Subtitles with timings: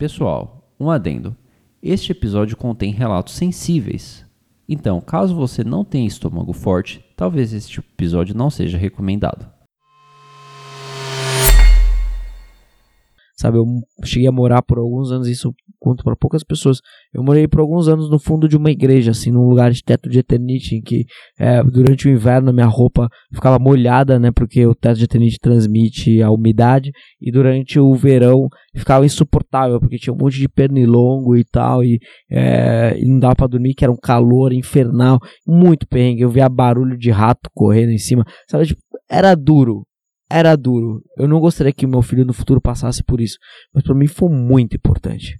[0.00, 1.36] Pessoal, um adendo.
[1.82, 4.24] Este episódio contém relatos sensíveis.
[4.66, 9.46] Então, caso você não tenha estômago forte, talvez este episódio não seja recomendado.
[13.40, 13.56] Sabe?
[13.56, 13.64] Eu
[14.04, 16.78] cheguei a morar por alguns anos, isso conto para poucas pessoas.
[17.12, 20.10] Eu morei por alguns anos no fundo de uma igreja, assim, num lugar de teto
[20.10, 21.06] de eternite, em que
[21.38, 24.30] é, durante o inverno minha roupa ficava molhada, né?
[24.30, 29.96] Porque o teto de eternite transmite a umidade, e durante o verão ficava insuportável, porque
[29.96, 31.98] tinha um monte de pernilongo e tal, e,
[32.30, 36.20] é, e não dava para dormir, que era um calor infernal, muito perrengue.
[36.20, 38.66] Eu via barulho de rato correndo em cima, sabe?
[38.66, 39.86] Tipo, era duro,
[40.30, 41.02] era duro.
[41.18, 43.36] Eu não gostaria que meu filho no futuro passasse por isso,
[43.74, 45.36] mas para mim foi muito importante.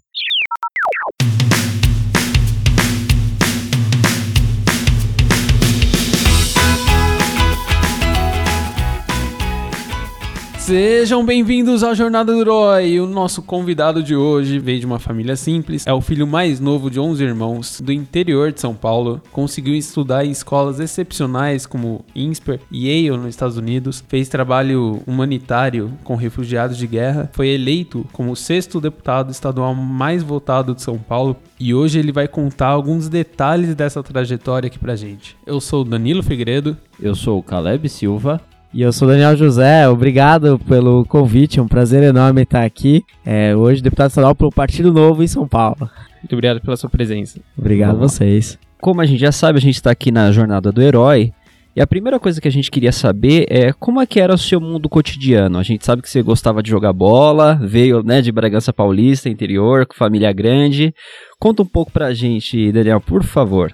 [10.70, 13.01] Sejam bem-vindos à Jornada do Herói.
[13.01, 16.88] O nosso convidado de hoje veio de uma família simples, é o filho mais novo
[16.88, 19.21] de 11 irmãos do interior de São Paulo.
[19.32, 24.04] Conseguiu estudar em escolas excepcionais como INSPER e Yale nos Estados Unidos.
[24.07, 27.29] Fez trabalho humanitário com refugiados de guerra.
[27.32, 31.34] Foi eleito como o sexto deputado estadual mais votado de São Paulo.
[31.59, 35.37] E hoje ele vai contar alguns detalhes dessa trajetória aqui pra gente.
[35.45, 36.77] Eu sou Danilo Figueiredo.
[37.02, 38.40] Eu sou o Caleb Silva.
[38.73, 43.04] E eu sou Daniel José, obrigado pelo convite, é um prazer enorme estar aqui.
[43.27, 45.90] É, hoje, deputado estadual pelo Partido Novo em São Paulo.
[46.23, 47.40] Muito obrigado pela sua presença.
[47.59, 48.57] Obrigado a vocês.
[48.80, 51.32] Como a gente já sabe, a gente está aqui na Jornada do Herói.
[51.74, 54.38] E a primeira coisa que a gente queria saber é como é que era o
[54.38, 55.59] seu mundo cotidiano.
[55.59, 59.87] A gente sabe que você gostava de jogar bola, veio né, de Bragança Paulista, interior,
[59.87, 60.95] com família grande.
[61.38, 63.73] Conta um pouco pra gente, Daniel, por favor.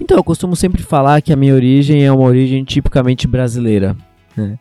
[0.00, 3.96] Então, eu costumo sempre falar que a minha origem é uma origem tipicamente brasileira.
[4.36, 4.58] Né?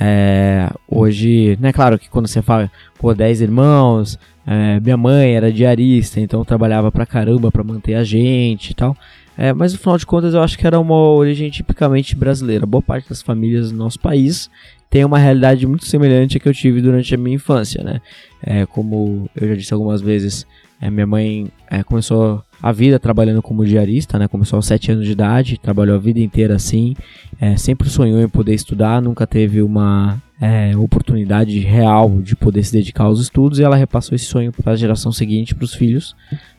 [0.00, 5.52] É, hoje, né, claro que quando você fala, pô, 10 irmãos, é, minha mãe era
[5.52, 8.96] diarista, então trabalhava pra caramba pra manter a gente e tal.
[9.36, 12.66] É, mas no final de contas eu acho que era uma origem tipicamente brasileira.
[12.66, 14.50] Boa parte das famílias do nosso país
[14.90, 18.00] tem uma realidade muito semelhante à que eu tive durante a minha infância, né?
[18.42, 20.46] É, como eu já disse algumas vezes,
[20.80, 24.28] é, minha mãe é, começou a vida trabalhando como diarista, né?
[24.28, 26.94] Começou aos 7 anos de idade, trabalhou a vida inteira assim,
[27.40, 32.72] é, sempre sonhou em poder estudar, nunca teve uma é, oportunidade real de poder se
[32.72, 36.14] dedicar aos estudos e ela repassou esse sonho para a geração seguinte, para os filhos,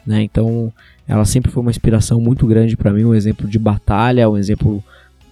[0.06, 0.22] né?
[0.22, 0.74] Então,
[1.08, 4.84] ela sempre foi uma inspiração muito grande para mim, um exemplo de batalha, um exemplo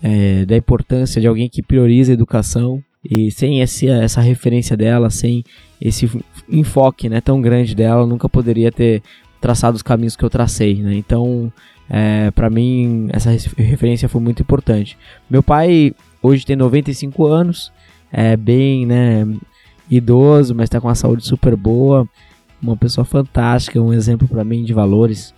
[0.02, 5.10] é, da importância de alguém que prioriza a educação e sem esse, essa referência dela,
[5.10, 5.44] sem
[5.82, 6.10] esse
[6.48, 9.02] enfoque né, tão grande dela, nunca poderia ter
[9.42, 10.96] traçado os caminhos que eu tracei, né?
[10.96, 11.52] Então,
[11.90, 14.98] é, para mim, essa referência foi muito importante.
[15.30, 17.72] Meu pai hoje tem 95 anos,
[18.12, 19.28] é bem, né,
[19.90, 22.08] idoso, mas está com uma saúde super boa,
[22.62, 25.34] uma pessoa fantástica, um exemplo para mim de valores,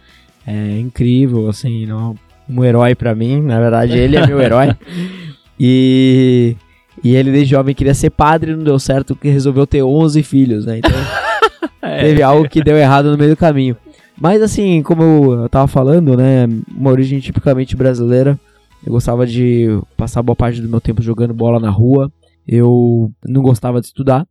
[0.46, 2.16] é incrível, assim, não,
[2.48, 4.76] um herói para mim, na verdade ele é meu herói.
[5.60, 6.58] E
[7.04, 10.66] e ele desde jovem queria ser padre, não deu certo, que resolveu ter 11 filhos,
[10.66, 10.80] né?
[10.80, 10.92] Então,
[11.82, 12.02] é.
[12.02, 13.78] teve algo que deu errado no meio do caminho.
[14.20, 18.40] Mas assim, como eu tava falando, né, uma origem tipicamente brasileira.
[18.86, 22.12] Eu gostava de passar boa parte do meu tempo jogando bola na rua.
[22.48, 24.28] Eu não gostava de estudar.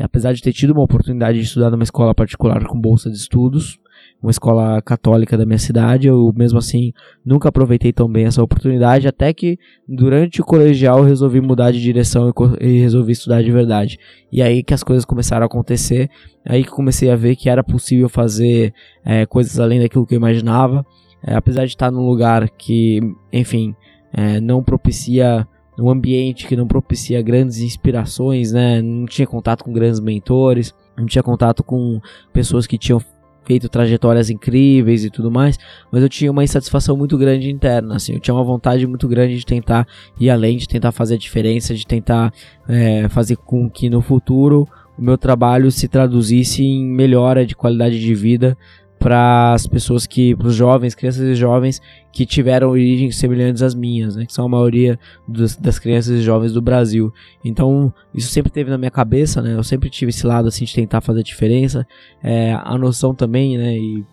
[0.00, 3.78] Apesar de ter tido uma oportunidade de estudar numa escola particular com bolsa de estudos,
[4.22, 6.92] uma escola católica da minha cidade, eu mesmo assim
[7.26, 12.32] nunca aproveitei tão bem essa oportunidade, até que durante o colegial resolvi mudar de direção
[12.60, 13.98] e, resolvi estudar de verdade.
[14.30, 16.08] E aí que as coisas começaram a acontecer,
[16.44, 18.72] aí que comecei a ver que era possível fazer
[19.04, 20.86] é, coisas além daquilo que eu imaginava,
[21.26, 23.00] é, apesar de estar num lugar que,
[23.32, 23.74] enfim,
[24.12, 25.46] é, não propicia
[25.78, 28.82] um ambiente que não propicia grandes inspirações, né?
[28.82, 32.00] Não tinha contato com grandes mentores, não tinha contato com
[32.32, 33.00] pessoas que tinham
[33.44, 35.58] feito trajetórias incríveis e tudo mais,
[35.90, 39.36] mas eu tinha uma insatisfação muito grande interna, assim, eu tinha uma vontade muito grande
[39.36, 39.86] de tentar
[40.18, 42.32] ir além, de tentar fazer a diferença, de tentar
[42.68, 47.98] é, fazer com que no futuro o meu trabalho se traduzisse em melhora de qualidade
[47.98, 48.56] de vida
[49.02, 51.82] para as pessoas que, para os jovens, crianças e jovens
[52.12, 54.96] que tiveram origens semelhantes às minhas, né, que são a maioria
[55.26, 57.12] dos, das crianças e jovens do Brasil.
[57.44, 60.72] Então, isso sempre teve na minha cabeça, né, eu sempre tive esse lado assim de
[60.72, 61.84] tentar fazer diferença,
[62.22, 64.04] é, a noção também, né, e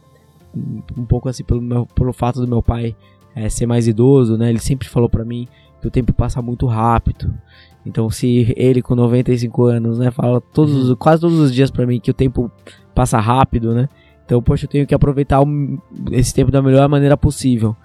[0.98, 2.96] um pouco assim pelo, meu, pelo fato do meu pai
[3.36, 5.48] é, ser mais idoso, né, ele sempre falou para mim
[5.80, 7.32] que o tempo passa muito rápido.
[7.86, 12.00] Então, se ele com 95 anos, né, fala todos, quase todos os dias para mim
[12.00, 12.52] que o tempo
[12.96, 13.88] passa rápido, né?
[14.30, 15.40] Então, poxa, eu tenho que aproveitar
[16.12, 17.76] esse tempo da melhor maneira possível.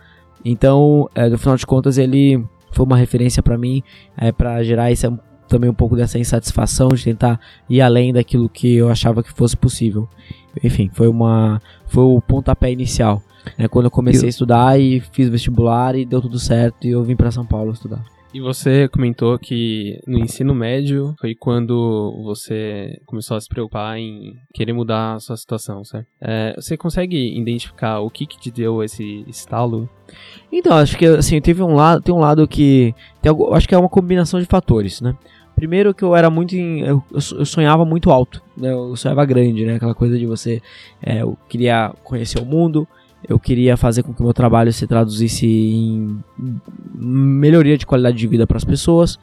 [0.45, 3.83] Então, é, no final de contas, ele foi uma referência para mim,
[4.15, 5.11] é, para gerar essa
[5.49, 9.57] também um pouco dessa insatisfação de tentar ir além daquilo que eu achava que fosse
[9.57, 10.07] possível.
[10.63, 13.23] Enfim, foi uma foi o pontapé inicial.
[13.57, 14.27] Né, quando eu comecei eu...
[14.27, 17.73] a estudar e fiz vestibular e deu tudo certo e eu vim para São Paulo
[17.73, 18.05] estudar.
[18.35, 24.35] E você comentou que no ensino médio foi quando você começou a se preocupar em
[24.53, 26.09] querer mudar a sua situação, certo?
[26.21, 29.89] É, você consegue identificar o que, que te deu esse estalo?
[30.51, 32.93] Então, acho que assim, teve um lado, tem um lado que.
[33.23, 35.17] Tem, acho que é uma combinação de fatores, né?
[35.55, 36.57] Primeiro que eu era muito.
[36.57, 38.73] Em, eu, sonhava muito alto, né?
[38.73, 39.77] Eu sonhava grande, né?
[39.77, 40.61] Aquela coisa de você.
[41.01, 42.85] É, eu queria conhecer o mundo,
[43.29, 46.23] eu queria fazer com que o meu trabalho se traduzisse em
[46.95, 49.19] melhoria de qualidade de vida para as pessoas.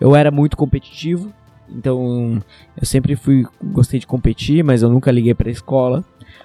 [0.00, 1.32] Eu era muito competitivo,
[1.68, 2.42] então
[2.78, 6.04] eu sempre fui gostei de competir, mas eu nunca liguei para a escola.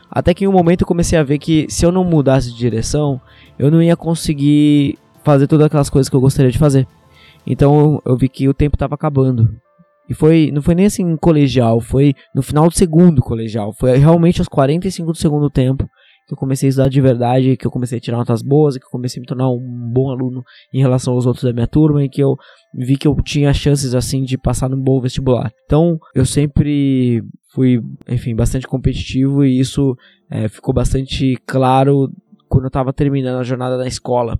[0.10, 2.58] Até que em um momento eu comecei a ver que se eu não mudasse de
[2.58, 3.20] direção,
[3.58, 6.88] eu não ia conseguir fazer todas aquelas coisas que eu gostaria de fazer.
[7.46, 9.50] Então eu vi que o tempo estava acabando.
[10.10, 13.74] E foi, não foi nem assim colegial, foi no final do segundo colegial.
[13.74, 15.90] Foi realmente aos 45 do segundo tempo
[16.32, 18.86] que eu comecei a estudar de verdade, que eu comecei a tirar notas boas, que
[18.86, 22.02] eu comecei a me tornar um bom aluno em relação aos outros da minha turma
[22.06, 22.38] e que eu
[22.74, 25.52] vi que eu tinha chances assim de passar num bom vestibular.
[25.66, 27.22] Então, eu sempre
[27.54, 29.98] fui, enfim, bastante competitivo e isso
[30.30, 32.10] é, ficou bastante claro
[32.48, 34.40] quando eu estava terminando a jornada da escola.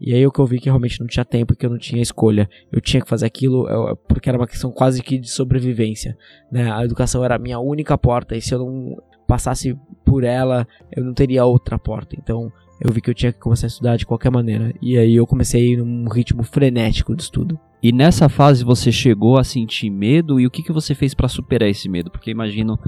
[0.00, 2.00] E aí o que eu vi que realmente não tinha tempo, que eu não tinha
[2.00, 2.48] escolha.
[2.70, 3.66] Eu tinha que fazer aquilo
[4.06, 6.16] porque era uma questão quase que de sobrevivência.
[6.50, 6.70] Né?
[6.70, 8.96] A educação era a minha única porta e se eu não
[9.34, 12.14] passasse por ela, eu não teria outra porta.
[12.16, 14.72] Então eu vi que eu tinha que começar a estudar de qualquer maneira.
[14.80, 17.58] E aí eu comecei num ritmo frenético de estudo.
[17.82, 21.26] E nessa fase você chegou a sentir medo e o que, que você fez para
[21.26, 22.12] superar esse medo?
[22.12, 22.78] Porque imagino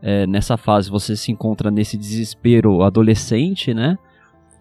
[0.00, 3.98] é, nessa fase você se encontra nesse desespero adolescente, né?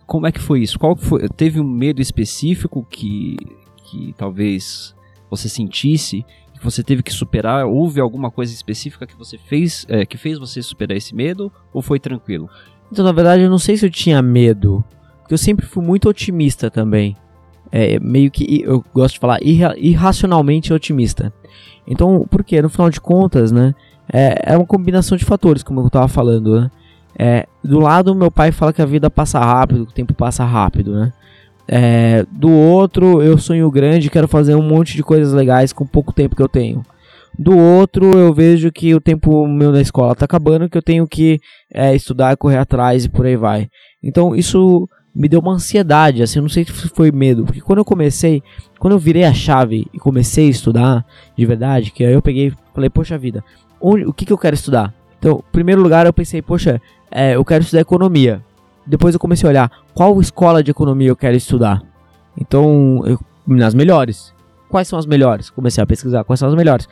[0.06, 0.78] Como é que foi isso?
[0.78, 1.30] Qual foi?
[1.30, 3.38] Teve um medo específico que,
[3.86, 4.94] que talvez
[5.30, 6.26] você sentisse
[6.64, 7.66] você teve que superar?
[7.66, 11.52] Houve alguma coisa específica que você fez, é, que fez você superar esse medo?
[11.74, 12.50] Ou foi tranquilo?
[12.92, 14.84] Então, na verdade, eu não sei se eu tinha medo,
[15.20, 17.16] porque eu sempre fui muito otimista também.
[17.72, 21.32] É, meio que, eu gosto de falar, irra irracionalmente otimista.
[21.88, 23.76] Então, porque no final de contas, né,
[24.12, 26.72] é, é uma combinação de fatores, como eu estava falando, né?
[27.18, 30.46] É, do lado, meu pai fala que a vida passa rápido, que o tempo passa
[30.46, 31.14] rápido, né?
[31.72, 36.12] É, do outro, eu sonho grande, quero fazer um monte de coisas legais com pouco
[36.12, 36.84] tempo que eu tenho.
[37.38, 41.08] Do outro, eu vejo que o tempo meu na escola está acabando, que eu tenho
[41.08, 41.40] que
[41.72, 43.70] é, estudar, correr atrás e por aí vai.
[44.02, 47.80] Então isso me deu uma ansiedade, assim, eu não sei se foi medo, porque quando
[47.80, 48.42] eu comecei,
[48.80, 51.06] quando eu virei a chave e comecei a estudar
[51.38, 53.44] de verdade, que aí eu peguei, falei, poxa vida,
[53.80, 54.94] onde, o que, que eu quero estudar?
[55.20, 56.82] Então, em primeiro lugar, eu pensei, poxa,
[57.12, 58.42] é, eu quero estudar economia.
[58.90, 61.82] Depois eu comecei a olhar qual escola de economia eu quero estudar.
[62.36, 64.34] Então, eu, nas melhores.
[64.68, 65.52] Quais são as melhores?
[65.52, 66.90] Comecei a pesquisar quais são as melhores.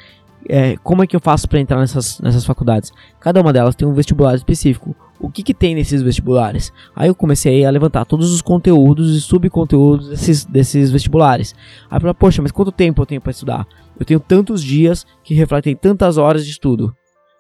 [0.47, 2.91] É, como é que eu faço para entrar nessas, nessas faculdades?
[3.19, 4.95] Cada uma delas tem um vestibular específico.
[5.19, 6.71] O que, que tem nesses vestibulares?
[6.95, 11.55] Aí eu comecei a levantar todos os conteúdos e subconteúdos desses, desses vestibulares.
[11.89, 13.67] Aí eu falei, poxa, mas quanto tempo eu tenho para estudar?
[13.99, 16.93] Eu tenho tantos dias que refletem tantas horas de estudo.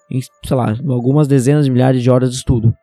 [0.09, 2.73] Em, sei lá, algumas dezenas de milhares de horas de estudo.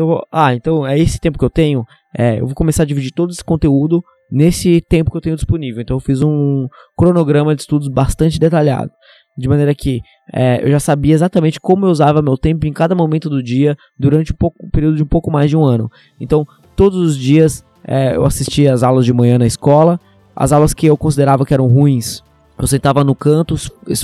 [0.00, 1.84] Então, ah, então é esse tempo que eu tenho.
[2.16, 5.82] É, eu vou começar a dividir todo esse conteúdo nesse tempo que eu tenho disponível.
[5.82, 6.66] Então eu fiz um
[6.96, 8.90] cronograma de estudos bastante detalhado.
[9.36, 10.00] De maneira que
[10.32, 13.76] é, eu já sabia exatamente como eu usava meu tempo em cada momento do dia
[13.98, 15.90] durante um, pouco, um período de um pouco mais de um ano.
[16.18, 20.00] Então, todos os dias é, eu assistia às aulas de manhã na escola.
[20.34, 22.22] As aulas que eu considerava que eram ruins,
[22.60, 23.56] eu sentava no canto,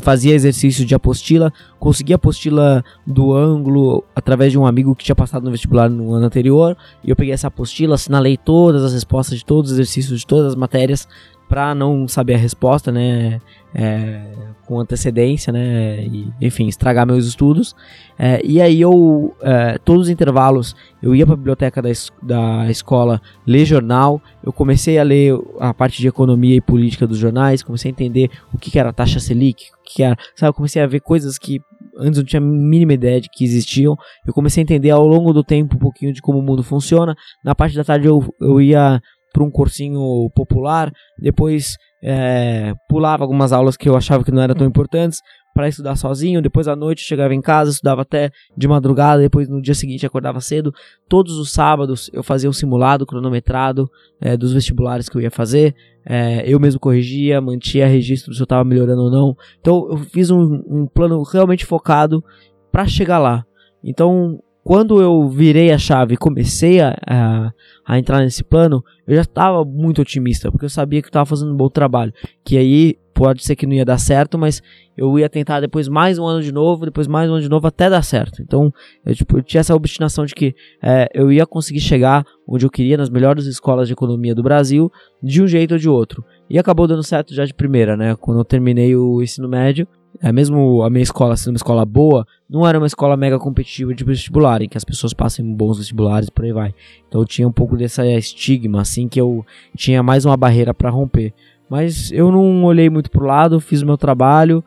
[0.02, 5.14] fazia exercício de apostila, conseguia a apostila do ângulo através de um amigo que tinha
[5.14, 6.74] passado no vestibular no ano anterior.
[7.04, 10.46] E eu peguei essa apostila, assinalei todas as respostas de todos os exercícios de todas
[10.46, 11.06] as matérias
[11.48, 13.40] para não saber a resposta, né?
[13.74, 14.22] É,
[14.66, 16.04] com antecedência, né?
[16.04, 17.74] E, enfim, estragar meus estudos.
[18.18, 22.10] É, e aí eu, é, todos os intervalos, eu ia para a biblioteca da, es
[22.22, 24.20] da escola ler jornal.
[24.42, 28.30] Eu comecei a ler a parte de economia e política dos jornais, comecei a entender
[28.52, 30.50] o que, que era taxa Selic, o que, que era, sabe?
[30.50, 31.60] Eu comecei a ver coisas que
[31.98, 33.96] antes eu não tinha a mínima ideia de que existiam.
[34.26, 37.14] Eu comecei a entender ao longo do tempo um pouquinho de como o mundo funciona.
[37.44, 39.00] Na parte da tarde eu, eu ia
[39.36, 44.54] para um cursinho popular, depois é, pulava algumas aulas que eu achava que não eram
[44.54, 45.20] tão importantes
[45.54, 46.40] para estudar sozinho.
[46.40, 49.20] Depois à noite chegava em casa, estudava até de madrugada.
[49.20, 50.72] Depois no dia seguinte acordava cedo.
[51.06, 53.90] Todos os sábados eu fazia um simulado cronometrado
[54.22, 55.74] é, dos vestibulares que eu ia fazer.
[56.06, 59.36] É, eu mesmo corrigia, mantinha registro se eu estava melhorando ou não.
[59.60, 62.24] Então eu fiz um, um plano realmente focado
[62.72, 63.44] para chegar lá.
[63.84, 67.52] Então quando eu virei a chave e comecei a, a,
[67.86, 71.24] a, entrar nesse plano, eu já estava muito otimista, porque eu sabia que eu estava
[71.24, 72.12] fazendo um bom trabalho.
[72.44, 74.60] Que aí pode ser que não ia dar certo, mas
[74.96, 77.64] eu ia tentar depois mais um ano de novo, depois mais um ano de novo
[77.64, 78.42] até dar certo.
[78.42, 82.66] Então, eu, tipo, eu tinha essa obstinação de que é, eu ia conseguir chegar onde
[82.66, 84.90] eu queria, nas melhores escolas de economia do Brasil,
[85.22, 86.24] de um jeito ou de outro.
[86.50, 88.16] E acabou dando certo já de primeira, né?
[88.16, 89.86] Quando eu terminei o ensino médio,
[90.22, 93.94] é, mesmo a minha escola sendo uma escola boa, não era uma escola mega competitiva
[93.94, 96.74] de vestibular, em que as pessoas passem bons vestibulares por aí vai.
[97.08, 99.44] Então eu tinha um pouco dessa estigma, assim, que eu
[99.76, 101.32] tinha mais uma barreira para romper.
[101.68, 104.64] Mas eu não olhei muito pro lado, fiz o meu trabalho,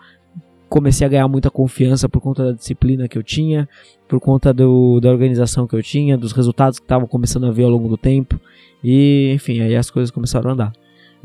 [0.67, 3.67] comecei a ganhar muita confiança por conta da disciplina que eu tinha,
[4.07, 7.63] por conta do, da organização que eu tinha, dos resultados que estavam começando a ver
[7.63, 8.39] ao longo do tempo.
[8.83, 10.73] E, enfim, aí as coisas começaram a andar.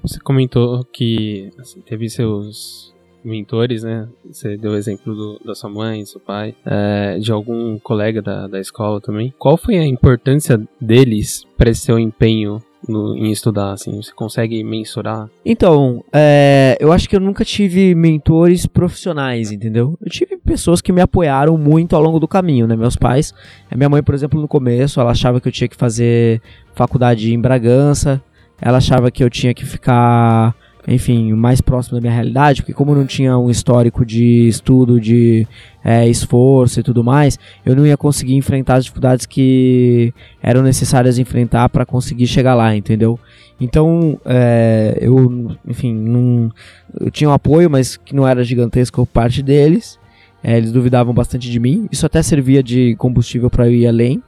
[0.03, 2.94] Você comentou que assim, teve seus
[3.25, 4.09] mentores, né?
[4.31, 8.47] Você deu o exemplo do, da sua mãe, seu pai, é, de algum colega da,
[8.47, 9.33] da escola também.
[9.39, 13.95] Qual foi a importância deles para esse seu empenho no, em estudar, assim?
[14.01, 15.29] Você consegue mensurar?
[15.45, 19.97] Então, é, eu acho que eu nunca tive mentores profissionais, entendeu?
[20.01, 22.77] Eu tive pessoas que me apoiaram muito ao longo do caminho, né?
[22.77, 23.33] Meus pais,
[23.71, 26.43] a minha mãe, por exemplo, no começo, ela achava que eu tinha que fazer
[26.75, 28.23] faculdade em Bragança,
[28.61, 30.55] ela achava que eu tinha que ficar
[30.87, 35.47] enfim, mais próximo da minha realidade, porque como não tinha um histórico de estudo, de
[35.83, 40.13] é, esforço e tudo mais, eu não ia conseguir enfrentar as dificuldades que
[40.43, 43.19] eram necessárias enfrentar para conseguir chegar lá, entendeu?
[43.61, 46.53] Então, é, eu, enfim, não,
[47.01, 49.99] eu tinha um apoio, mas que não era gigantesco por parte deles.
[50.43, 51.89] É, eles duvidavam bastante de mim.
[51.91, 54.23] Isso até servia de combustível para eu ir além.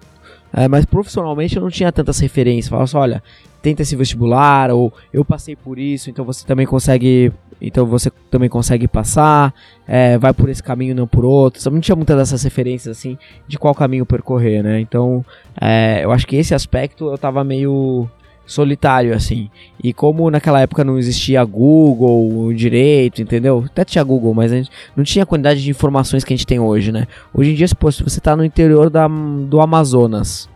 [0.53, 2.69] É, mas profissionalmente eu não tinha tantas referências.
[2.69, 3.23] Falava só, olha,
[3.62, 7.33] tenta esse vestibular, ou eu passei por isso, então você também consegue.
[7.61, 9.55] Então você também consegue passar,
[9.88, 11.71] é, vai por esse caminho, não por outro.
[11.71, 13.17] Não tinha muitas dessas referências assim
[13.49, 14.79] de qual caminho percorrer, né?
[14.79, 15.25] Então
[15.59, 18.09] é, eu acho que esse aspecto eu tava meio
[18.47, 19.50] solitário, assim.
[19.83, 23.65] E como naquela época não existia Google direito, entendeu?
[23.67, 26.47] Até tinha Google, mas a gente não tinha a quantidade de informações que a gente
[26.47, 27.07] tem hoje, né?
[27.35, 30.49] Hoje em dia, se você está no interior da, do Amazonas,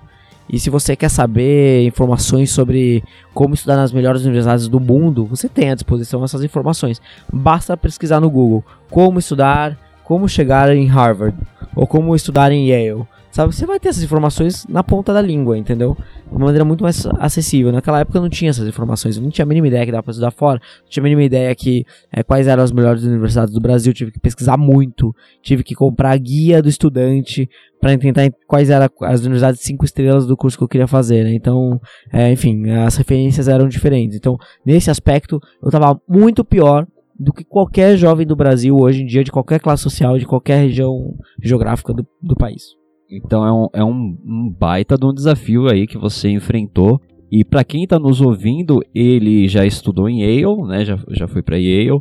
[0.53, 5.49] e se você quer saber informações sobre como estudar nas melhores universidades do mundo, você
[5.49, 7.01] tem à disposição essas informações.
[7.33, 11.39] Basta pesquisar no Google como estudar, como chegar em Harvard
[11.77, 13.07] ou como estudar em Yale.
[13.31, 15.97] Sabe, você vai ter essas informações na ponta da língua, entendeu?
[16.31, 17.73] De uma maneira muito mais acessível.
[17.73, 20.03] Naquela época eu não tinha essas informações, eu não tinha a mínima ideia que dava
[20.03, 23.53] pra estudar fora, não tinha a mínima ideia que é, quais eram as melhores universidades
[23.53, 27.49] do Brasil, tive que pesquisar muito, tive que comprar a guia do estudante
[27.81, 31.35] para tentar quais eram as universidades cinco estrelas do curso que eu queria fazer, né?
[31.35, 31.81] Então,
[32.13, 34.17] é, enfim, as referências eram diferentes.
[34.17, 36.87] Então, nesse aspecto, eu tava muito pior
[37.19, 40.63] do que qualquer jovem do Brasil hoje em dia, de qualquer classe social, de qualquer
[40.63, 42.80] região geográfica do, do país.
[43.11, 47.01] Então é um, é um, um baita de um desafio aí que você enfrentou.
[47.31, 50.85] E para quem está nos ouvindo, ele já estudou em Yale, né?
[50.85, 52.01] Já, já foi para Yale,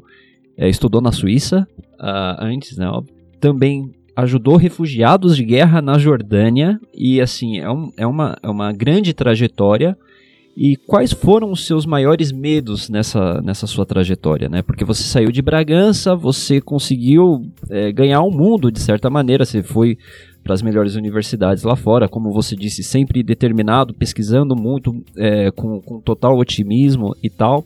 [0.57, 1.67] é, estudou na Suíça
[1.99, 2.87] uh, antes, né?
[3.39, 8.71] Também ajudou refugiados de guerra na Jordânia e assim é, um, é, uma, é uma
[8.71, 9.97] grande trajetória.
[10.57, 14.61] E quais foram os seus maiores medos nessa, nessa sua trajetória, né?
[14.61, 19.63] Porque você saiu de Bragança, você conseguiu é, ganhar o mundo de certa maneira, você
[19.63, 19.97] foi
[20.43, 25.81] para as melhores universidades lá fora, como você disse, sempre determinado, pesquisando muito, é, com,
[25.81, 27.65] com total otimismo e tal.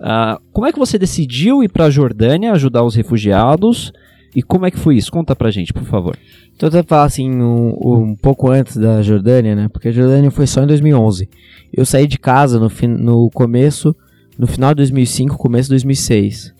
[0.00, 3.92] Uh, como é que você decidiu ir para a Jordânia ajudar os refugiados?
[4.34, 5.12] E como é que foi isso?
[5.12, 6.16] Conta pra gente, por favor.
[6.56, 9.68] Então, eu falar assim, um, um, pouco antes da Jordânia, né?
[9.68, 11.28] Porque a Jordânia foi só em 2011.
[11.72, 12.68] Eu saí de casa no,
[12.98, 13.94] no começo,
[14.36, 16.52] no final de 2005, começo de 2006.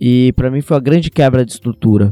[0.00, 2.10] E para mim foi uma grande quebra de estrutura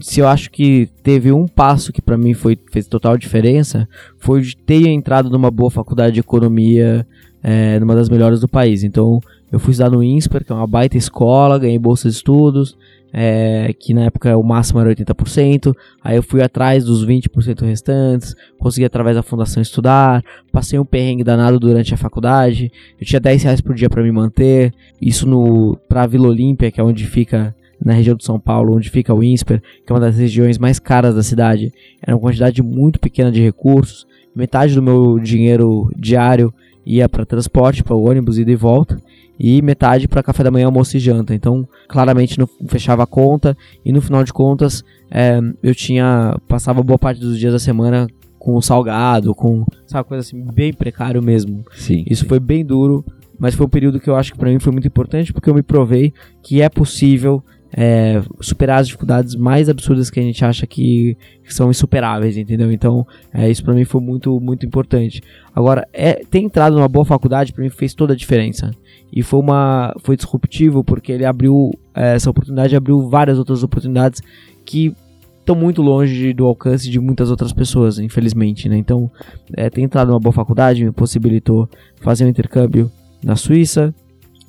[0.00, 4.42] se eu acho que teve um passo que para mim foi, fez total diferença, foi
[4.42, 7.06] de ter entrado numa boa faculdade de economia,
[7.42, 8.84] é, numa das melhores do país.
[8.84, 12.76] Então, eu fui estudar no INSPER, que é uma baita escola, ganhei bolsa de estudos,
[13.12, 15.74] é, que na época o máximo era 80%.
[16.02, 21.22] Aí eu fui atrás dos 20% restantes, consegui através da fundação estudar, passei um perrengue
[21.22, 22.72] danado durante a faculdade.
[23.00, 26.80] Eu tinha 10 reais por dia para me manter, isso no pra Vila Olímpia, que
[26.80, 30.00] é onde fica na região de São Paulo, onde fica o INSPER, que é uma
[30.00, 34.06] das regiões mais caras da cidade, era uma quantidade muito pequena de recursos.
[34.34, 36.52] Metade do meu dinheiro diário
[36.84, 39.00] ia para transporte, para o ônibus ida e volta,
[39.38, 41.34] e metade para café da manhã, almoço e janta.
[41.34, 46.82] Então, claramente não fechava a conta e no final de contas é, eu tinha passava
[46.82, 48.06] boa parte dos dias da semana
[48.38, 51.64] com salgado, com sabe coisa assim bem precário mesmo.
[51.74, 52.04] Sim.
[52.06, 52.28] Isso sim.
[52.28, 53.04] foi bem duro,
[53.38, 55.54] mas foi um período que eu acho que para mim foi muito importante porque eu
[55.54, 56.12] me provei
[56.42, 57.42] que é possível
[57.76, 61.16] é, superar as dificuldades mais absurdas que a gente acha que,
[61.48, 62.72] são insuperáveis, entendeu?
[62.72, 65.20] Então, é, isso para mim foi muito, muito importante.
[65.54, 68.70] Agora, é, ter entrado numa boa faculdade para mim fez toda a diferença.
[69.12, 74.22] E foi uma foi disruptivo porque ele abriu é, essa oportunidade, abriu várias outras oportunidades
[74.64, 74.94] que
[75.40, 78.78] estão muito longe do alcance de muitas outras pessoas, infelizmente, né?
[78.78, 79.10] Então,
[79.54, 81.68] é, ter entrado numa boa faculdade me possibilitou
[82.00, 82.90] fazer um intercâmbio
[83.22, 83.94] na Suíça,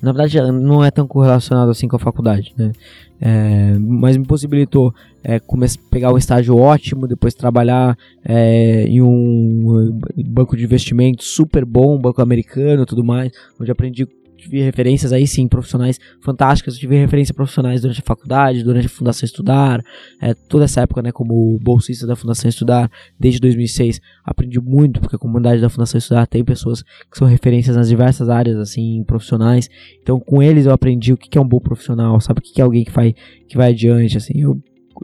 [0.06, 2.70] na verdade, não é tão correlacionado assim com a faculdade, né?
[3.20, 4.94] É, mas me possibilitou
[5.24, 9.98] é, começar, pegar um estágio ótimo, depois trabalhar é, em um
[10.28, 15.48] banco de investimentos super bom, banco americano tudo mais, onde aprendi tive referências aí sim,
[15.48, 16.74] profissionais fantásticas.
[16.74, 19.82] Eu tive referência profissionais durante a faculdade, durante a Fundação Estudar,
[20.20, 24.00] é, toda essa época, né, como bolsista da Fundação Estudar, desde 2006.
[24.24, 28.28] Aprendi muito, porque a comunidade da Fundação Estudar tem pessoas que são referências nas diversas
[28.28, 29.68] áreas, assim, profissionais.
[30.02, 32.40] Então, com eles eu aprendi o que é um bom profissional, sabe?
[32.40, 33.14] O que é alguém que vai,
[33.48, 34.40] que vai adiante, assim.
[34.40, 34.60] Eu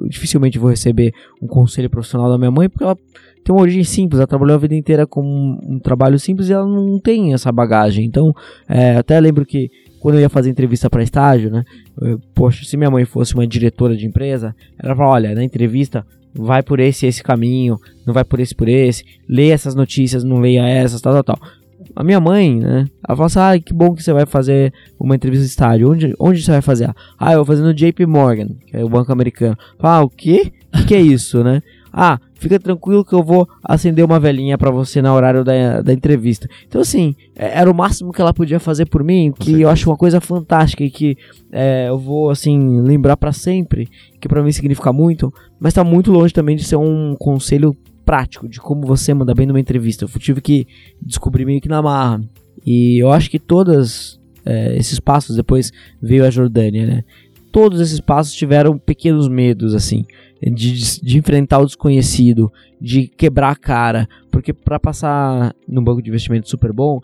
[0.08, 2.96] dificilmente vou receber um conselho profissional da minha mãe, porque ela
[3.44, 6.66] tem uma origem simples, ela trabalhou a vida inteira com um, trabalho simples e ela
[6.66, 8.04] não tem essa bagagem.
[8.04, 8.34] Então,
[8.68, 9.70] é, até lembro que
[10.00, 11.64] quando eu ia fazer entrevista para estágio, né?
[12.00, 16.06] Eu, poxa, se minha mãe fosse uma diretora de empresa, ela falava: olha, na entrevista
[16.34, 20.38] vai por esse esse caminho, não vai por esse por esse, leia essas notícias, não
[20.38, 21.49] leia essas, tal, tal, tal.
[21.96, 22.87] A minha mãe, né?
[23.06, 25.90] Ela fala assim: ah, que bom que você vai fazer uma entrevista de estágio.
[25.90, 26.92] Onde, onde você vai fazer?
[27.18, 29.56] Ah, eu vou fazer no JP Morgan, que é o banco americano.
[29.80, 30.52] Ah, o quê?
[30.72, 31.61] O que, que é isso, né?
[31.92, 35.92] Ah, fica tranquilo que eu vou acender uma velhinha para você na horário da, da
[35.92, 36.49] entrevista.
[36.66, 39.88] Então, assim, é, era o máximo que ela podia fazer por mim, que eu acho
[39.88, 41.16] uma coisa fantástica e que
[41.52, 43.88] é, eu vou, assim, lembrar para sempre,
[44.20, 48.49] que para mim significa muito, mas tá muito longe também de ser um conselho prático
[48.49, 50.04] de como você manda bem numa entrevista.
[50.04, 50.66] Eu tive que
[51.00, 52.20] descobrir meio que na marra.
[52.66, 57.04] E eu acho que todos é, esses passos, depois veio a Jordânia, né?
[57.52, 60.04] Todos esses passos tiveram pequenos medos, assim
[60.50, 66.11] de, de enfrentar o desconhecido, de quebrar a cara, porque para passar no banco de
[66.11, 67.00] investimento super bom,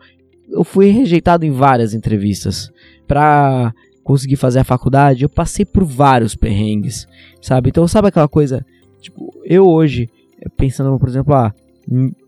[0.49, 2.71] eu fui rejeitado em várias entrevistas.
[3.07, 7.07] Para conseguir fazer a faculdade, eu passei por vários perrengues,
[7.41, 7.69] sabe?
[7.69, 8.65] Então, sabe aquela coisa,
[9.01, 10.09] tipo, eu hoje
[10.57, 11.55] pensando, por exemplo, ah,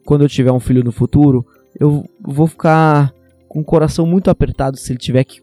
[0.05, 1.47] quando eu tiver um filho no futuro,
[1.79, 3.12] eu vou ficar
[3.49, 5.41] com o coração muito apertado se ele tiver que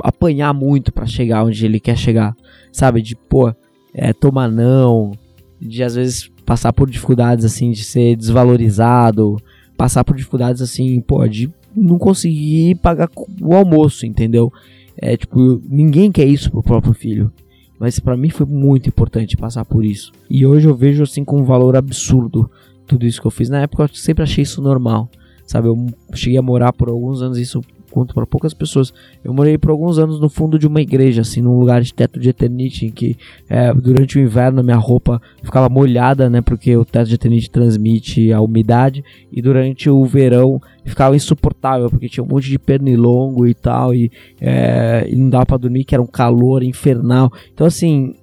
[0.00, 2.34] apanhar muito para chegar onde ele quer chegar,
[2.72, 3.00] sabe?
[3.00, 3.54] De, pô,
[3.94, 5.12] é, tomar não,
[5.60, 9.36] de às vezes passar por dificuldades assim de ser desvalorizado,
[9.76, 13.08] passar por dificuldades assim, pô, de não conseguir pagar
[13.40, 14.52] o almoço, entendeu?
[14.96, 17.32] É tipo, ninguém quer isso pro próprio filho.
[17.78, 20.12] Mas para mim foi muito importante passar por isso.
[20.30, 22.50] E hoje eu vejo assim com um valor absurdo
[22.86, 23.48] tudo isso que eu fiz.
[23.48, 25.08] Na época eu sempre achei isso normal.
[25.46, 28.92] Sabe, eu cheguei a morar por alguns anos, isso conto para poucas pessoas.
[29.22, 32.18] Eu morei por alguns anos no fundo de uma igreja, assim, num lugar de teto
[32.18, 33.16] de eternite, em que
[33.48, 38.32] é, durante o inverno minha roupa ficava molhada, né, porque o teto de eternite transmite
[38.32, 43.54] a umidade, e durante o verão ficava insuportável, porque tinha um monte de pernilongo e
[43.54, 47.30] tal, e, é, e não dava para dormir, que era um calor infernal.
[47.52, 48.14] Então, assim,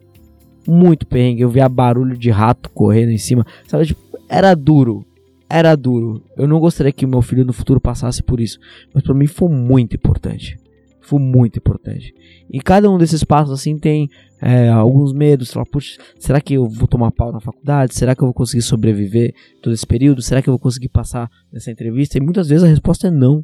[0.68, 1.42] muito perrengue.
[1.42, 3.86] Eu via barulho de rato correndo em cima, sabe?
[3.86, 5.06] Tipo, era duro,
[5.52, 6.24] era duro.
[6.38, 8.60] Eu não gostaria que meu filho no futuro passasse por isso.
[8.94, 10.58] Mas para mim foi muito importante.
[11.02, 12.14] Foi muito importante.
[12.50, 14.10] E cada um desses passos assim tem
[14.42, 15.52] é, alguns medos.
[15.52, 17.96] Fala, Puxa, será que eu vou tomar pau na faculdade?
[17.96, 20.22] Será que eu vou conseguir sobreviver todo esse período?
[20.22, 22.18] Será que eu vou conseguir passar nessa entrevista?
[22.18, 23.44] E muitas vezes a resposta é não.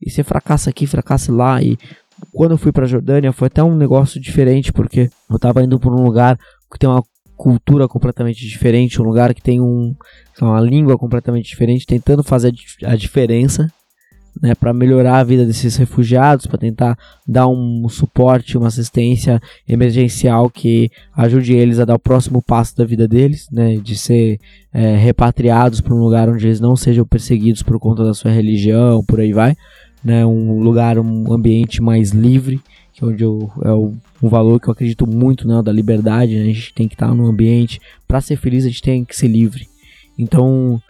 [0.00, 1.62] E você fracassa aqui, fracassa lá.
[1.62, 1.76] E
[2.32, 5.90] quando eu fui para Jordânia foi até um negócio diferente porque eu tava indo para
[5.90, 6.38] um lugar
[6.70, 7.02] que tem uma
[7.36, 9.94] cultura completamente diferente, um lugar que tem um,
[10.40, 12.52] uma língua completamente diferente, tentando fazer
[12.84, 13.68] a diferença,
[14.40, 20.48] né, para melhorar a vida desses refugiados, para tentar dar um suporte, uma assistência emergencial
[20.48, 24.40] que ajude eles a dar o próximo passo da vida deles, né, de ser
[24.72, 29.04] é, repatriados para um lugar onde eles não sejam perseguidos por conta da sua religião,
[29.04, 29.54] por aí vai,
[30.02, 32.60] né, um lugar, um ambiente mais livre
[33.02, 36.42] onde eu, é o, um valor que eu acredito muito, né, da liberdade, né?
[36.42, 39.28] a gente tem que estar no ambiente, para ser feliz a gente tem que ser
[39.28, 39.68] livre.
[40.18, 40.80] Então,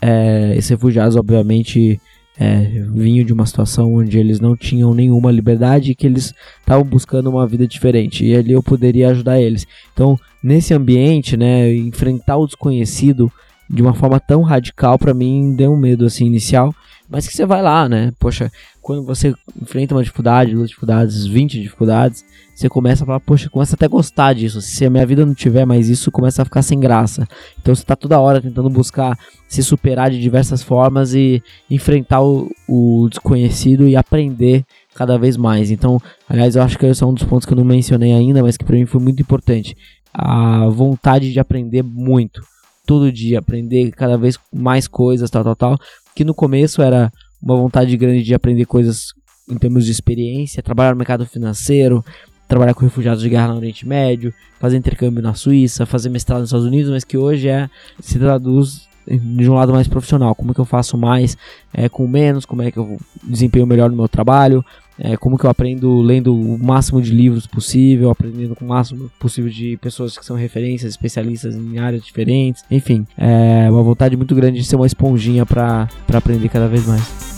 [0.00, 2.00] é, esses refugiados, obviamente,
[2.38, 6.84] é, vinham de uma situação onde eles não tinham nenhuma liberdade e que eles estavam
[6.84, 9.66] buscando uma vida diferente, e ali eu poderia ajudar eles.
[9.92, 13.30] Então, nesse ambiente, né, enfrentar o desconhecido
[13.68, 16.74] de uma forma tão radical, para mim, deu um medo, assim, inicial,
[17.08, 18.12] mas que você vai lá, né?
[18.18, 18.50] Poxa,
[18.82, 23.74] quando você enfrenta uma dificuldade, duas dificuldades, 20 dificuldades, você começa a falar, poxa, começa
[23.74, 24.60] até a gostar disso.
[24.60, 27.26] Se a minha vida não tiver mais isso, começa a ficar sem graça.
[27.60, 32.50] Então você está toda hora tentando buscar se superar de diversas formas e enfrentar o,
[32.68, 35.70] o desconhecido e aprender cada vez mais.
[35.70, 38.42] Então, aliás, eu acho que esse é um dos pontos que eu não mencionei ainda,
[38.42, 39.76] mas que para mim foi muito importante.
[40.12, 42.42] A vontade de aprender muito,
[42.84, 45.78] todo dia, aprender cada vez mais coisas, tal, tal, tal.
[46.18, 49.12] Que no começo era uma vontade grande de aprender coisas
[49.48, 52.04] em termos de experiência, trabalhar no mercado financeiro,
[52.48, 56.48] trabalhar com refugiados de guerra no Oriente Médio, fazer intercâmbio na Suíça, fazer mestrado nos
[56.48, 60.60] Estados Unidos, mas que hoje é se traduz de um lado mais profissional, como que
[60.60, 61.36] eu faço mais
[61.72, 64.64] é, com menos, como é que eu desempenho melhor no meu trabalho,
[64.98, 69.10] é, como que eu aprendo lendo o máximo de livros possível, aprendendo com o máximo
[69.18, 74.34] possível de pessoas que são referências, especialistas em áreas diferentes, enfim, é uma vontade muito
[74.34, 77.37] grande de ser uma esponjinha para aprender cada vez mais.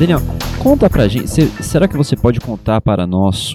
[0.00, 0.20] Daniel,
[0.62, 1.28] conta pra gente,
[1.62, 3.54] será que você pode contar para nós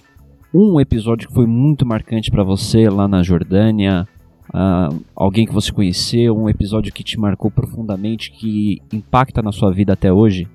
[0.53, 4.07] um episódio que foi muito marcante para você lá na Jordânia?
[4.49, 9.73] Uh, alguém que você conheceu, um episódio que te marcou profundamente, que impacta na sua
[9.73, 10.47] vida até hoje?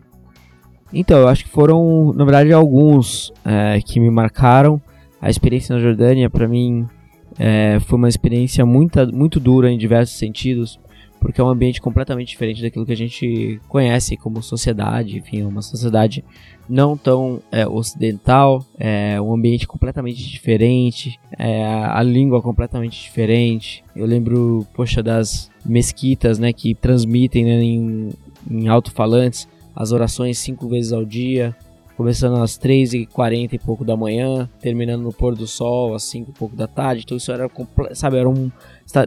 [0.92, 4.81] Então, eu acho que foram, na verdade, alguns é, que me marcaram.
[5.20, 6.87] A experiência na Jordânia, para mim,
[7.37, 10.79] é, foi uma experiência muito, muito dura em diversos sentidos
[11.21, 15.47] porque é um ambiente completamente diferente daquilo que a gente conhece como sociedade, enfim, é
[15.47, 16.25] uma sociedade
[16.69, 23.85] não tão é, ocidental, é um ambiente completamente diferente, é, a língua completamente diferente.
[23.95, 28.09] Eu lembro, poxa, das mesquitas, né, que transmitem né, em,
[28.51, 31.55] em alto-falantes as orações cinco vezes ao dia,
[32.01, 36.33] começando às 3h40 e pouco da manhã, terminando no pôr do sol às 5 e
[36.33, 37.03] pouco da tarde.
[37.05, 37.47] Então isso era,
[37.93, 38.51] sabe, era um...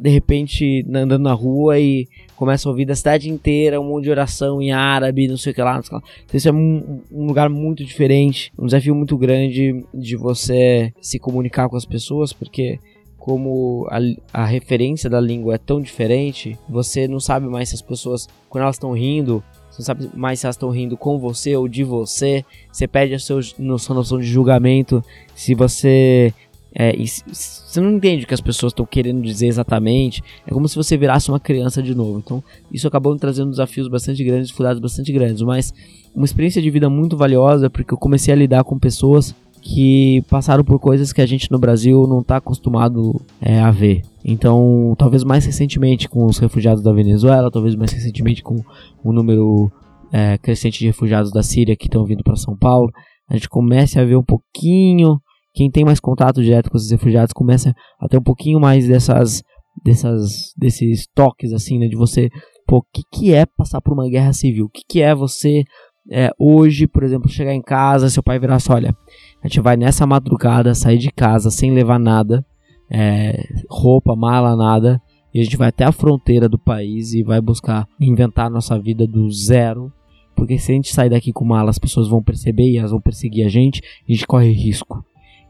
[0.01, 4.11] De repente andando na rua e começa a ouvir da cidade inteira um monte de
[4.11, 5.75] oração em árabe, não sei o que lá.
[5.75, 6.13] Não sei o que lá.
[6.25, 11.19] Então isso é um, um lugar muito diferente, um desafio muito grande de você se
[11.19, 12.79] comunicar com as pessoas, porque
[13.17, 17.81] como a, a, referência da língua é tão diferente, você não sabe mais se as
[17.81, 19.41] pessoas, quando elas estão rindo,
[19.73, 22.45] você não sabe mais se elas estão rindo com você ou de você.
[22.71, 25.03] Você perde a sua, sua noção de julgamento.
[25.33, 26.31] Se você.
[26.75, 26.95] É,
[27.27, 30.23] você não entende o que as pessoas estão querendo dizer exatamente.
[30.47, 32.19] É como se você virasse uma criança de novo.
[32.19, 35.41] Então, isso acabou me trazendo desafios bastante grandes, dificuldades bastante grandes.
[35.41, 35.73] Mas
[36.15, 40.63] uma experiência de vida muito valiosa, porque eu comecei a lidar com pessoas que passaram
[40.63, 44.01] por coisas que a gente no Brasil não está acostumado é, a ver.
[44.25, 48.61] Então, talvez mais recentemente com os refugiados da Venezuela, talvez mais recentemente com
[49.01, 49.71] o número
[50.11, 52.91] é, crescente de refugiados da Síria que estão vindo para São Paulo,
[53.29, 55.19] a gente comece a ver um pouquinho.
[55.53, 59.43] Quem tem mais contato direto com esses refugiados começa a ter um pouquinho mais dessas,
[59.83, 62.29] dessas, desses toques assim, né, de você,
[62.67, 64.65] pô, o que, que é passar por uma guerra civil?
[64.65, 65.63] O que, que é você
[66.11, 68.95] é, hoje, por exemplo, chegar em casa, seu pai virar assim, olha,
[69.41, 72.45] a gente vai nessa madrugada sair de casa sem levar nada,
[72.91, 75.01] é, roupa, mala, nada,
[75.33, 79.07] e a gente vai até a fronteira do país e vai buscar inventar nossa vida
[79.07, 79.91] do zero.
[80.35, 83.01] Porque se a gente sair daqui com mala, as pessoas vão perceber e elas vão
[83.01, 85.03] perseguir a gente, a gente corre risco.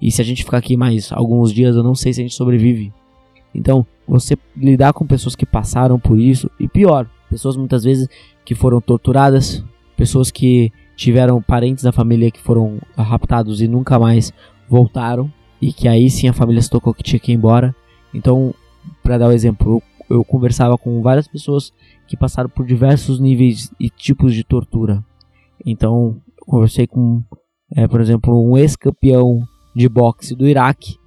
[0.04, 2.36] E se a gente ficar aqui mais alguns dias, eu não sei se a gente
[2.36, 2.92] sobrevive.
[3.56, 8.10] Então, você lidar com pessoas que passaram por isso, e pior, pessoas muitas vezes
[8.44, 9.64] que foram torturadas,
[9.96, 14.34] pessoas que tiveram parentes da família que foram raptados e nunca mais
[14.68, 17.74] voltaram e que aí sim a família se tocou que tinha que ir embora.
[18.14, 18.54] Então,
[19.02, 21.72] para dar o um exemplo, eu, conversava com várias pessoas
[22.10, 25.02] que passaram por diversos níveis e tipos de tortura.
[25.66, 27.24] Então, conversei com,
[27.74, 30.98] é, por exemplo, um ex-campeão de boxe do Iraque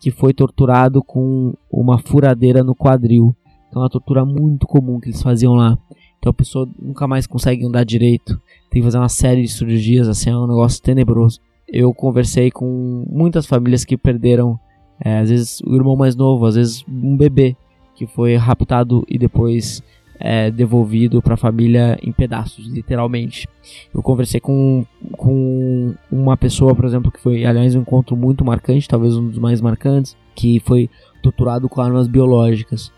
[0.00, 3.34] que foi torturado com uma furadeira no quadril.
[3.68, 5.78] Então, é uma tortura muito comum que eles faziam lá.
[6.24, 10.08] Então a pessoa nunca mais consegue andar direito, tem que fazer uma série de cirurgias,
[10.08, 11.38] assim, é um negócio tenebroso.
[11.68, 14.58] Eu conversei com muitas famílias que perderam,
[14.98, 17.54] é, às vezes o irmão mais novo, às vezes um bebê
[17.94, 19.82] que foi raptado e depois
[20.26, 23.46] é, devolvido para a família em pedaços, literalmente.
[23.94, 24.86] Eu conversei com,
[25.18, 29.38] com uma pessoa, por exemplo, que foi, aliás, um encontro muito marcante, talvez um dos
[29.38, 30.88] mais marcantes, que foi
[31.22, 32.90] torturado com armas biológicas.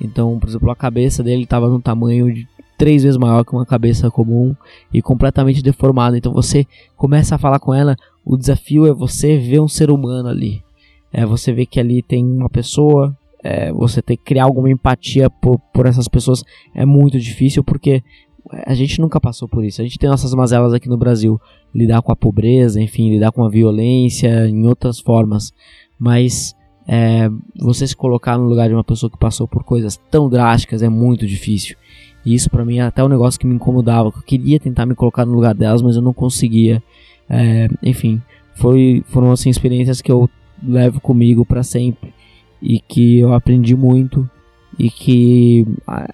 [0.00, 3.64] Então, por exemplo, a cabeça dele estava no tamanho de três vezes maior que uma
[3.64, 4.52] cabeça comum
[4.92, 6.18] e completamente deformada.
[6.18, 6.66] Então você
[6.96, 10.64] começa a falar com ela, o desafio é você ver um ser humano ali.
[11.12, 15.28] É você ver que ali tem uma pessoa, é, você ter que criar alguma empatia
[15.28, 18.02] por, por essas pessoas é muito difícil porque
[18.66, 19.80] a gente nunca passou por isso.
[19.80, 21.40] A gente tem nossas mazelas aqui no Brasil,
[21.74, 25.52] lidar com a pobreza, enfim, lidar com a violência em outras formas,
[25.98, 26.54] mas
[26.86, 27.28] é,
[27.58, 30.88] você se colocar no lugar de uma pessoa que passou por coisas tão drásticas é
[30.88, 31.76] muito difícil.
[32.24, 34.08] E isso para mim é até um negócio que me incomodava.
[34.08, 36.82] Eu queria tentar me colocar no lugar delas, mas eu não conseguia.
[37.28, 38.20] É, enfim,
[38.54, 40.28] foi, foram assim experiências que eu
[40.62, 42.12] levo comigo para sempre
[42.62, 44.28] e que eu aprendi muito
[44.78, 45.66] e que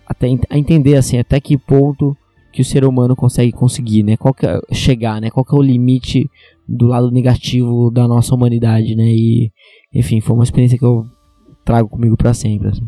[0.06, 2.16] até a entender assim até que ponto
[2.52, 4.16] que o ser humano consegue conseguir, né?
[4.16, 5.30] Qual que é, chegar, né?
[5.30, 6.28] Qual que é o limite
[6.66, 9.04] do lado negativo da nossa humanidade, né?
[9.04, 9.52] E
[9.94, 11.06] enfim, foi uma experiência que eu
[11.64, 12.68] trago comigo para sempre.
[12.68, 12.82] Assim.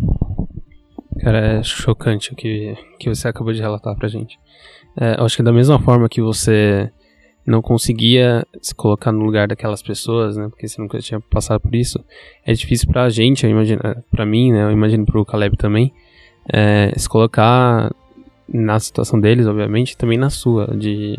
[1.20, 4.38] Cara, é chocante o que, que você acabou de relatar pra gente.
[4.98, 6.90] É, acho que da mesma forma que você
[7.50, 10.48] não conseguia se colocar no lugar daquelas pessoas, né?
[10.48, 12.02] Porque você nunca tinha passado por isso.
[12.46, 14.62] É difícil pra gente, eu imagino, é, pra mim, né?
[14.62, 15.92] Eu imagino pro Caleb também,
[16.48, 17.92] é, se colocar
[18.48, 21.16] na situação deles, obviamente, também na sua, de,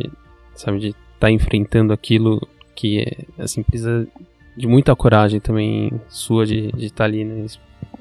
[0.55, 2.41] sabe, de estar tá enfrentando aquilo
[2.75, 3.05] que,
[3.37, 4.07] assim, precisa
[4.55, 7.45] de muita coragem também sua de estar tá ali, né?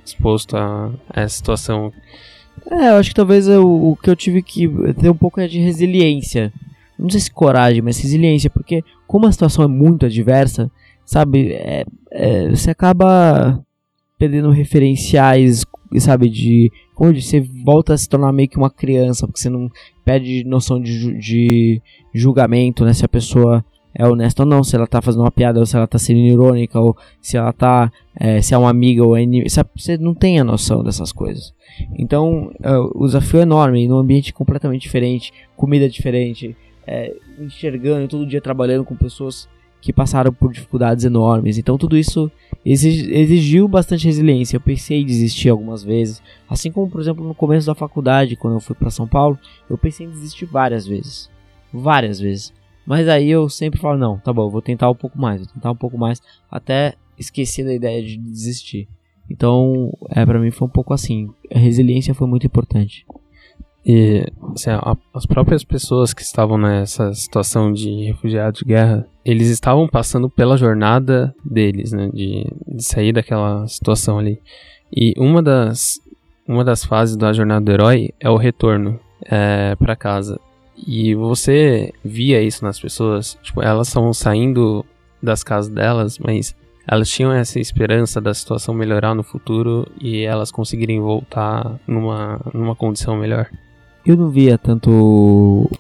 [0.04, 1.92] Exposto a, a essa situação.
[2.70, 5.46] É, eu acho que talvez eu, o que eu tive que ter um pouco é
[5.46, 6.52] de resiliência
[7.00, 10.70] não sei se coragem, mas resiliência, porque como a situação é muito adversa,
[11.04, 13.60] sabe, é, é, você acaba
[14.18, 15.64] perdendo referenciais,
[15.98, 16.70] sabe, de
[17.12, 19.70] disse, você volta a se tornar meio que uma criança, porque você não
[20.04, 21.82] perde noção de, de
[22.14, 25.58] julgamento, né, se a pessoa é honesta ou não, se ela tá fazendo uma piada
[25.58, 29.04] ou se ela tá sendo irônica ou se ela tá, é, se é uma amiga
[29.04, 31.52] ou é inimiga, você não tem a noção dessas coisas.
[31.98, 36.56] Então, é, o desafio é enorme, num ambiente completamente diferente, comida diferente,
[36.90, 39.48] é, enxergando todo dia trabalhando com pessoas
[39.80, 41.56] que passaram por dificuldades enormes.
[41.56, 42.30] Então tudo isso
[42.66, 44.56] exigiu bastante resiliência.
[44.56, 48.54] Eu pensei em desistir algumas vezes, assim como por exemplo no começo da faculdade, quando
[48.54, 51.30] eu fui para São Paulo, eu pensei em desistir várias vezes,
[51.72, 52.52] várias vezes.
[52.84, 55.70] Mas aí eu sempre falo não, tá bom, vou tentar um pouco mais, vou tentar
[55.70, 58.88] um pouco mais, até esquecer da ideia de desistir.
[59.30, 61.30] Então, é para mim foi um pouco assim.
[61.54, 63.06] A resiliência foi muito importante.
[63.84, 69.48] E assim, a, as próprias pessoas que estavam nessa situação de refugiados de guerra, eles
[69.48, 74.40] estavam passando pela jornada deles, né, de, de sair daquela situação ali.
[74.92, 76.00] E uma das,
[76.46, 80.38] uma das fases da jornada do herói é o retorno é, para casa.
[80.76, 84.84] E você via isso nas pessoas, tipo, elas estão saindo
[85.22, 90.50] das casas delas, mas elas tinham essa esperança da situação melhorar no futuro e elas
[90.50, 93.48] conseguirem voltar numa, numa condição melhor
[94.04, 95.70] eu não via tanto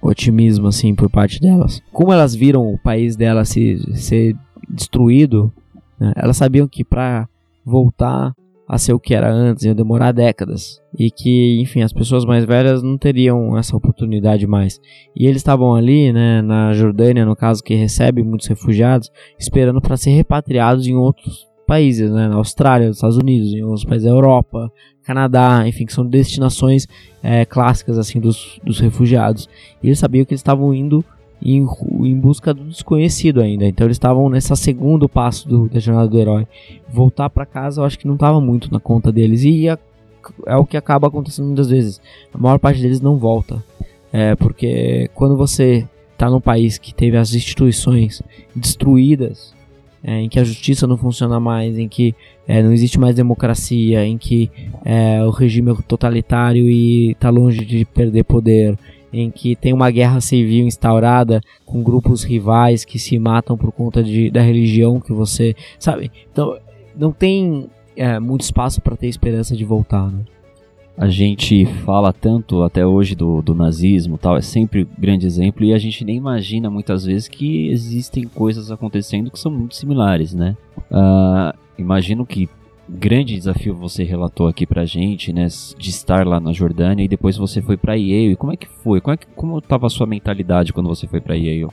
[0.00, 1.82] otimismo assim por parte delas.
[1.92, 4.36] Como elas viram o país delas se, ser
[4.68, 5.52] destruído,
[5.98, 7.28] né, elas sabiam que para
[7.64, 8.34] voltar
[8.68, 12.44] a ser o que era antes ia demorar décadas e que, enfim, as pessoas mais
[12.44, 14.80] velhas não teriam essa oportunidade mais.
[15.14, 19.96] E eles estavam ali, né, na Jordânia, no caso que recebe muitos refugiados, esperando para
[19.96, 24.10] ser repatriados em outros países, né, na Austrália, nos Estados Unidos, em outros países da
[24.10, 24.70] Europa,
[25.02, 26.86] Canadá, enfim, que são destinações
[27.22, 29.48] é, clássicas assim dos, dos refugiados.
[29.82, 31.04] E eles sabiam que eles estavam indo
[31.40, 31.66] em,
[32.00, 33.64] em, busca do desconhecido ainda.
[33.66, 36.46] Então eles estavam nesse segundo passo do, da jornada do herói.
[36.88, 39.42] Voltar para casa eu acho que não estava muito na conta deles.
[39.44, 39.78] E ia,
[40.46, 42.00] é o que acaba acontecendo muitas vezes.
[42.32, 43.62] A maior parte deles não volta.
[44.12, 48.22] É, porque quando você está num país que teve as instituições
[48.54, 49.55] destruídas
[50.06, 52.14] é, em que a justiça não funciona mais, em que
[52.46, 54.48] é, não existe mais democracia, em que
[54.84, 58.78] é, o regime é totalitário e está longe de perder poder,
[59.12, 64.00] em que tem uma guerra civil instaurada com grupos rivais que se matam por conta
[64.00, 66.12] de, da religião que você sabe.
[66.30, 66.56] Então
[66.96, 67.66] não tem
[67.96, 70.08] é, muito espaço para ter esperança de voltar.
[70.08, 70.20] Né?
[70.96, 75.74] A gente fala tanto até hoje do, do nazismo tal, é sempre grande exemplo, e
[75.74, 80.56] a gente nem imagina muitas vezes que existem coisas acontecendo que são muito similares, né?
[80.90, 82.48] Uh, imagino que
[82.88, 87.36] grande desafio você relatou aqui pra gente, né, de estar lá na Jordânia e depois
[87.36, 88.36] você foi pra Yale.
[88.36, 89.00] Como é que foi?
[89.00, 91.68] Como, é que, como tava a sua mentalidade quando você foi pra Yale?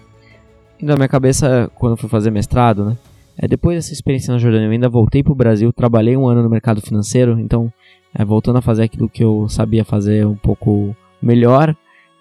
[0.82, 2.98] Na minha cabeça, quando eu fui fazer mestrado, né,
[3.38, 6.50] é, depois dessa experiência na Jordânia, eu ainda voltei pro Brasil, trabalhei um ano no
[6.50, 7.72] mercado financeiro, então
[8.14, 11.76] é, voltando a fazer aquilo que eu sabia fazer um pouco melhor.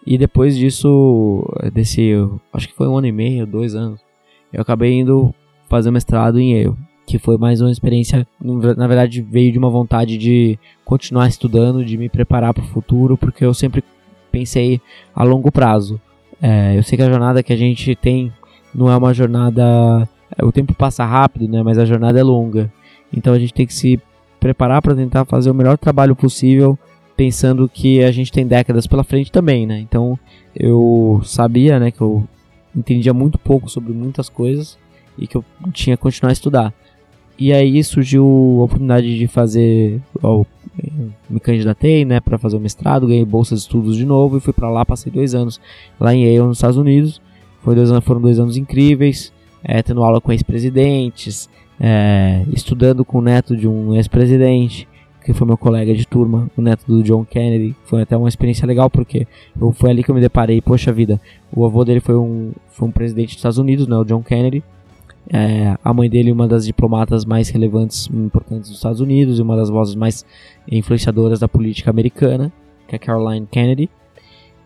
[0.06, 2.12] E depois disso, desse,
[2.52, 4.00] acho que foi um ano e meio, dois anos,
[4.52, 5.32] eu acabei indo
[5.68, 6.76] fazer mestrado em Yale,
[7.06, 11.96] que foi mais uma experiência, na verdade veio de uma vontade de continuar estudando, de
[11.96, 13.84] me preparar para o futuro, porque eu sempre
[14.30, 14.80] pensei
[15.14, 16.00] a longo prazo.
[16.40, 18.32] É, eu sei que a jornada que a gente tem
[18.74, 20.08] não é uma jornada,
[20.42, 21.62] o tempo passa rápido, né?
[21.62, 22.72] Mas a jornada é longa,
[23.14, 24.00] então a gente tem que se
[24.42, 26.76] preparar para tentar fazer o melhor trabalho possível,
[27.16, 29.78] pensando que a gente tem décadas pela frente também, né?
[29.78, 30.18] Então
[30.52, 32.26] eu sabia, né, que eu
[32.74, 34.76] entendia muito pouco sobre muitas coisas
[35.16, 36.74] e que eu tinha que continuar a estudar.
[37.38, 40.44] E aí surgiu a oportunidade de fazer, ó,
[41.30, 44.52] me candidatei, né, para fazer o mestrado, ganhei bolsa de estudos de novo e fui
[44.52, 45.60] para lá, passei dois anos
[46.00, 47.22] lá em Yale, nos Estados Unidos.
[47.62, 51.48] Foi dois anos, foram dois anos incríveis, é, tendo aula com ex-presidentes,
[51.80, 54.88] é, estudando com o neto de um ex-presidente,
[55.24, 57.76] que foi meu colega de turma, o neto do John Kennedy.
[57.84, 59.26] Foi até uma experiência legal, porque
[59.60, 61.20] eu, foi ali que eu me deparei, poxa vida,
[61.54, 64.62] o avô dele foi um, foi um presidente dos Estados Unidos, né, o John Kennedy.
[65.32, 69.42] É, a mãe dele, uma das diplomatas mais relevantes e importantes dos Estados Unidos, e
[69.42, 70.26] uma das vozes mais
[70.70, 72.52] influenciadoras da política americana,
[72.88, 73.88] que é Caroline Kennedy.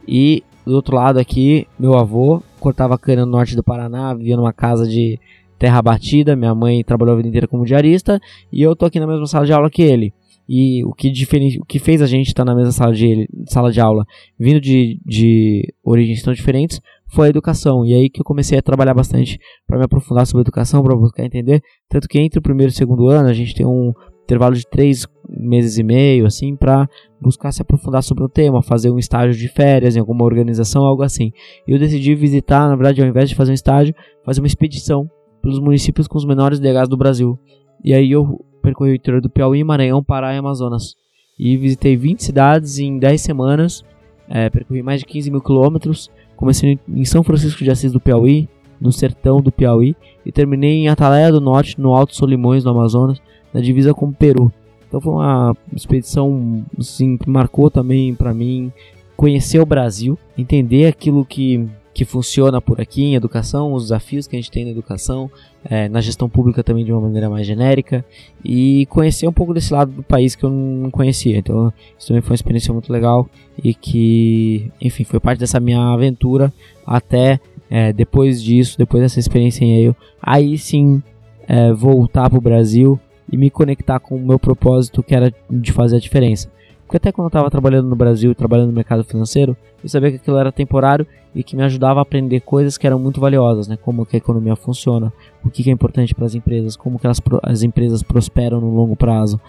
[0.09, 4.53] E do outro lado aqui, meu avô cortava cana no norte do Paraná, vivia numa
[4.53, 5.21] casa de
[5.59, 6.37] terra batida.
[6.37, 8.21] Minha mãe trabalhou a vida inteira como diarista
[8.53, 10.13] e eu tô aqui na mesma sala de aula que ele.
[10.49, 11.13] E o que,
[11.61, 14.05] o que fez a gente estar tá na mesma sala de, sala de aula,
[14.39, 17.85] vindo de, de origens tão diferentes, foi a educação.
[17.85, 21.25] E aí que eu comecei a trabalhar bastante para me aprofundar sobre educação, para buscar
[21.25, 21.61] entender.
[21.89, 23.93] Tanto que entre o primeiro e o segundo ano, a gente tem um
[24.23, 26.89] intervalo de três meses e meio, assim, para
[27.21, 31.03] buscar se aprofundar sobre o tema, fazer um estágio de férias em alguma organização, algo
[31.03, 31.33] assim.
[31.67, 35.09] E eu decidi visitar, na verdade, ao invés de fazer um estágio, fazer uma expedição
[35.47, 37.39] pelos municípios com os menores DHs do Brasil.
[37.85, 40.97] E aí eu percorri o interior do Piauí, Maranhão, Pará e Amazonas.
[41.39, 43.85] E visitei 20 cidades em 10 semanas,
[44.29, 46.11] é, percorri mais de 15 mil quilômetros.
[46.35, 48.49] Comecei em São Francisco de Assis do Piauí,
[48.81, 53.23] no sertão do Piauí, e terminei em Atalaia do Norte, no Alto Solimões, no Amazonas,
[53.55, 54.53] na divisa com o Peru.
[54.89, 58.73] Então foi uma expedição assim, que marcou também para mim
[59.17, 64.37] conhecer o Brasil, entender aquilo que que funciona por aqui em educação, os desafios que
[64.37, 65.31] a gente tem na educação,
[65.65, 68.05] é, na gestão pública também de uma maneira mais genérica
[68.45, 71.39] e conhecer um pouco desse lado do país que eu não conhecia.
[71.39, 73.27] Então, isso também foi uma experiência muito legal
[73.65, 76.53] e que, enfim, foi parte dessa minha aventura
[76.87, 81.03] até é, depois disso, depois dessa experiência em Yale, aí sim
[81.49, 83.01] é, voltar para o Brasil
[83.33, 86.51] e me conectar com o meu propósito que era de fazer a diferença.
[86.87, 90.17] Porque até quando eu estava trabalhando no Brasil, trabalhando no mercado financeiro, eu sabia que
[90.17, 93.77] aquilo era temporário e que me ajudava a aprender coisas que eram muito valiosas, né?
[93.77, 95.13] Como que a economia funciona,
[95.45, 98.95] o que é importante para as empresas, como que elas, as empresas prosperam no longo
[98.95, 99.41] prazo,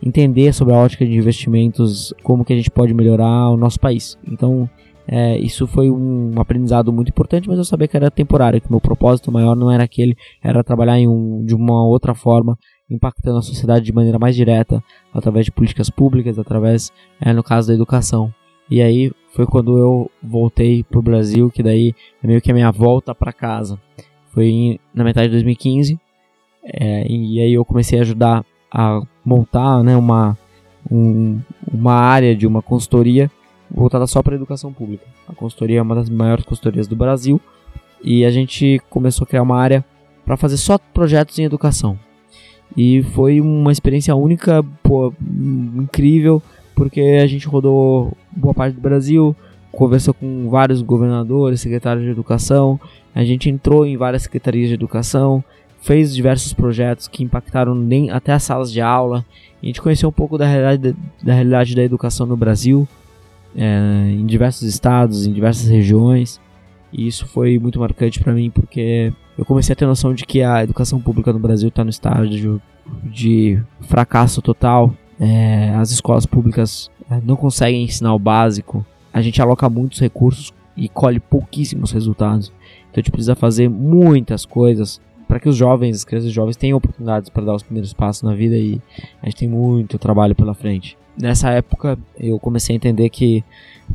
[0.00, 4.16] entender sobre a ótica de investimentos, como que a gente pode melhorar o nosso país.
[4.26, 4.70] Então,
[5.06, 8.80] é, isso foi um aprendizado muito importante, mas eu sabia que era temporário, que meu
[8.80, 12.56] propósito maior não era aquele, era trabalhar um, de uma outra forma
[12.90, 17.68] impactando a sociedade de maneira mais direta, através de políticas públicas, através, é, no caso
[17.68, 18.32] da educação.
[18.70, 22.70] E aí foi quando eu voltei pro Brasil, que daí é meio que a minha
[22.70, 23.78] volta para casa.
[24.28, 25.98] Foi em, na metade de 2015,
[26.64, 30.36] é, e aí eu comecei a ajudar a montar né, uma,
[30.90, 31.40] um,
[31.72, 33.30] uma área de uma consultoria
[33.70, 35.04] voltada só para a educação pública.
[35.28, 37.40] A consultoria é uma das maiores consultorias do Brasil
[38.02, 39.84] e a gente começou a criar uma área
[40.24, 41.98] para fazer só projetos em educação.
[42.76, 45.12] E foi uma experiência única, pô,
[45.78, 46.42] incrível,
[46.74, 49.34] porque a gente rodou boa parte do Brasil,
[49.70, 52.80] conversou com vários governadores, secretários de educação,
[53.14, 55.42] a gente entrou em várias secretarias de educação,
[55.80, 59.24] fez diversos projetos que impactaram nem até as salas de aula.
[59.62, 62.88] A gente conheceu um pouco da realidade da, realidade da educação no Brasil,
[63.54, 66.40] é, em diversos estados, em diversas regiões.
[66.92, 70.42] E isso foi muito marcante para mim porque eu comecei a ter noção de que
[70.42, 72.60] a educação pública no Brasil está no estágio
[73.02, 74.94] de fracasso total.
[75.18, 78.84] É, as escolas públicas é, não conseguem ensinar o básico.
[79.12, 82.52] A gente aloca muitos recursos e colhe pouquíssimos resultados.
[82.90, 86.78] Então a gente precisa fazer muitas coisas para que os jovens, as crianças jovens tenham
[86.78, 88.80] oportunidades para dar os primeiros passos na vida e
[89.22, 90.96] a gente tem muito trabalho pela frente.
[91.20, 93.44] Nessa época eu comecei a entender que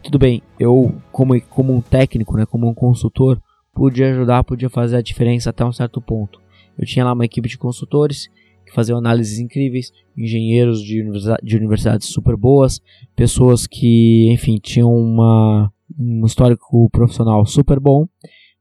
[0.03, 3.39] tudo bem, eu como, como um técnico, né, como um consultor,
[3.79, 6.41] podia ajudar, podia fazer a diferença até um certo ponto.
[6.77, 8.27] Eu tinha lá uma equipe de consultores
[8.65, 11.01] que faziam análises incríveis, engenheiros de,
[11.41, 12.81] de universidades super boas,
[13.15, 18.05] pessoas que, enfim, tinham uma, um histórico profissional super bom,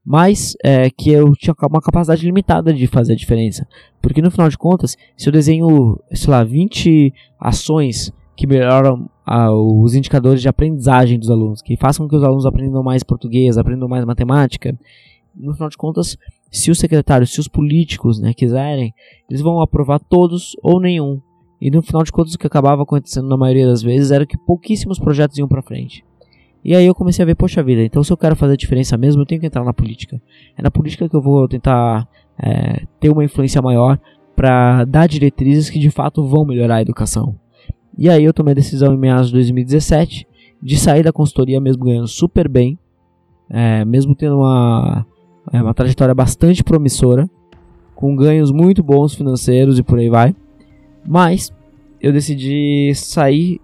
[0.07, 3.67] mas é, que eu tinha uma capacidade limitada de fazer a diferença.
[4.01, 9.53] Porque no final de contas, se eu desenho, sei lá, 20 ações que melhoram ah,
[9.53, 13.59] os indicadores de aprendizagem dos alunos, que façam com que os alunos aprendam mais português,
[13.59, 14.79] aprendam mais matemática.
[15.39, 16.17] No final de contas,
[16.51, 18.93] se os secretários, se os políticos né, quiserem,
[19.29, 21.21] eles vão aprovar todos ou nenhum.
[21.61, 24.39] E no final de contas, o que acabava acontecendo na maioria das vezes era que
[24.39, 26.05] pouquíssimos projetos iam para frente.
[26.65, 28.97] E aí eu comecei a ver, poxa vida, então se eu quero fazer a diferença
[28.97, 30.21] mesmo, eu tenho que entrar na política.
[30.57, 32.07] É na política que eu vou tentar
[32.39, 33.99] é, ter uma influência maior
[34.35, 37.35] para dar diretrizes que de fato vão melhorar a educação.
[37.97, 40.27] E aí eu tomei a decisão em meados de 2017
[40.63, 42.79] de sair da consultoria mesmo ganhando super bem,
[43.51, 45.07] é, mesmo tendo uma,
[45.53, 47.29] é, uma trajetória bastante promissora,
[47.95, 50.35] com ganhos muito bons financeiros e por aí vai.
[51.07, 51.53] Mas
[52.01, 53.61] eu decidi sair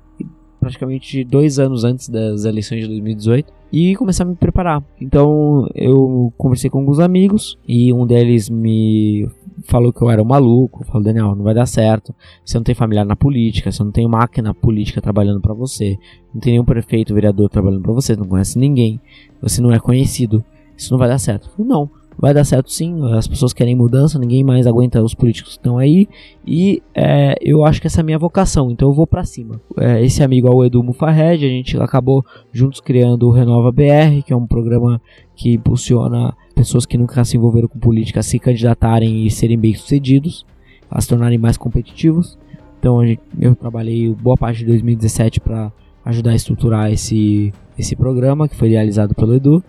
[0.59, 4.83] praticamente dois anos antes das eleições de 2018 e começar a me preparar.
[5.01, 9.29] Então eu conversei com alguns amigos e um deles me
[9.65, 12.15] falou que eu era um maluco, falou, Daniel, não vai dar certo,
[12.45, 15.99] você não tem familiar na política, você não tem máquina política trabalhando para você,
[16.33, 19.01] não tem nenhum prefeito, vereador trabalhando para você, não conhece ninguém,
[19.41, 20.45] você não é conhecido,
[20.77, 21.51] isso não vai dar certo.
[21.51, 25.53] falei, não, vai dar certo sim, as pessoas querem mudança, ninguém mais aguenta os políticos
[25.53, 26.09] que estão aí,
[26.47, 29.61] e é, eu acho que essa é a minha vocação, então eu vou para cima.
[29.79, 34.23] É, esse amigo é o Edu Mufarred, a gente acabou juntos criando o Renova BR,
[34.25, 35.01] que é um programa
[35.35, 40.47] que impulsiona pessoas que nunca se envolveram com política a se candidatarem e serem bem-sucedidos,
[40.91, 42.39] a se tornarem mais competitivos.
[42.79, 45.73] Então gente, eu trabalhei boa parte de 2017 para
[46.05, 49.65] ajudar a estruturar esse, esse programa que foi realizado pelo Edu.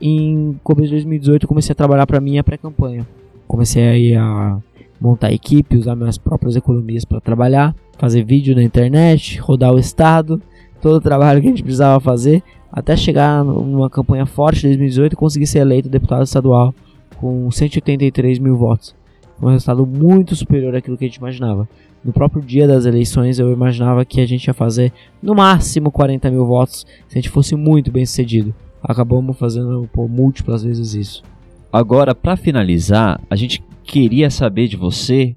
[0.00, 3.06] Em começo de 2018 eu comecei a trabalhar para minha pré-campanha.
[3.48, 4.58] Comecei aí a
[5.00, 10.40] montar equipe, usar minhas próprias economias para trabalhar, fazer vídeo na internet, rodar o estado,
[10.82, 15.12] todo o trabalho que a gente precisava fazer, até chegar numa campanha forte de 2018
[15.12, 16.74] e conseguir ser eleito deputado estadual
[17.16, 18.94] com 183 mil votos.
[19.40, 21.68] Um resultado muito superior àquilo que a gente imaginava.
[22.04, 24.92] No próprio dia das eleições eu imaginava que a gente ia fazer
[25.22, 28.54] no máximo 40 mil votos se a gente fosse muito bem sucedido.
[28.88, 31.22] Acabamos fazendo por múltiplas vezes isso.
[31.72, 35.36] Agora, para finalizar, a gente queria saber de você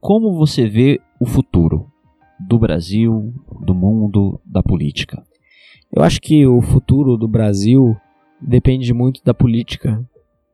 [0.00, 1.90] como você vê o futuro
[2.38, 5.20] do Brasil, do mundo, da política.
[5.92, 7.96] Eu acho que o futuro do Brasil
[8.40, 10.00] depende muito da política,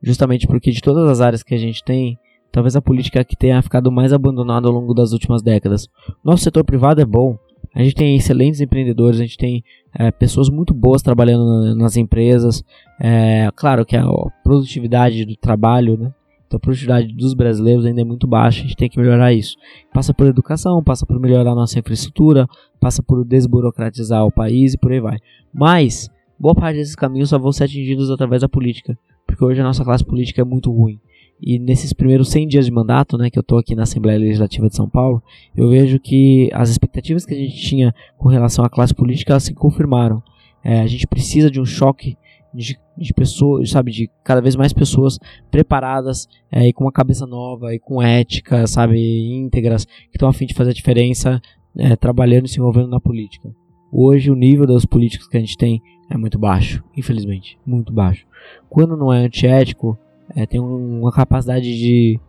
[0.01, 2.17] justamente porque de todas as áreas que a gente tem,
[2.51, 5.87] talvez a política que tenha ficado mais abandonada ao longo das últimas décadas.
[6.23, 7.37] Nosso setor privado é bom,
[7.75, 9.61] a gente tem excelentes empreendedores, a gente tem
[9.93, 12.63] é, pessoas muito boas trabalhando nas empresas.
[12.97, 14.05] É, claro que a
[14.41, 16.13] produtividade do trabalho, né?
[16.47, 19.57] Então a produtividade dos brasileiros ainda é muito baixa, a gente tem que melhorar isso.
[19.93, 22.47] Passa por educação, passa por melhorar a nossa infraestrutura,
[22.79, 25.17] passa por desburocratizar o país e por aí vai.
[25.53, 26.09] Mas
[26.39, 28.97] boa parte desses caminhos só vão ser atingidos através da política,
[29.27, 30.97] porque hoje a nossa classe política é muito ruim.
[31.41, 34.69] E nesses primeiros 100 dias de mandato, né, que eu estou aqui na Assembleia Legislativa
[34.69, 35.21] de São Paulo,
[35.55, 39.43] eu vejo que as expectativas que a gente tinha com relação à classe política elas
[39.43, 40.23] se confirmaram.
[40.63, 42.17] É, a gente precisa de um choque
[42.53, 45.19] de, de, pessoas, sabe, de cada vez mais pessoas
[45.51, 48.97] preparadas é, e com uma cabeça nova e com ética, sabe,
[49.29, 51.41] íntegras, que estão a fim de fazer a diferença,
[51.77, 53.53] é, trabalhando e se envolvendo na política.
[53.91, 58.25] Hoje o nível dos políticos que a gente tem é muito baixo, infelizmente, muito baixo.
[58.69, 59.97] Quando não é antiético,
[60.35, 62.19] é, tem uma capacidade de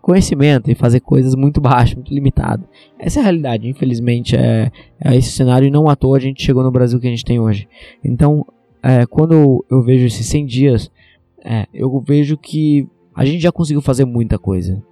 [0.00, 2.64] conhecimento e fazer coisas muito baixo, muito limitado.
[2.98, 6.42] Essa é a realidade, infelizmente é, é esse cenário e não à toa a gente
[6.42, 7.68] chegou no Brasil que a gente tem hoje.
[8.04, 8.46] Então,
[8.82, 10.90] é, quando eu, eu, vejo esses 100 dias,
[11.44, 14.82] é, eu vejo que a gente já conseguiu fazer muita coisa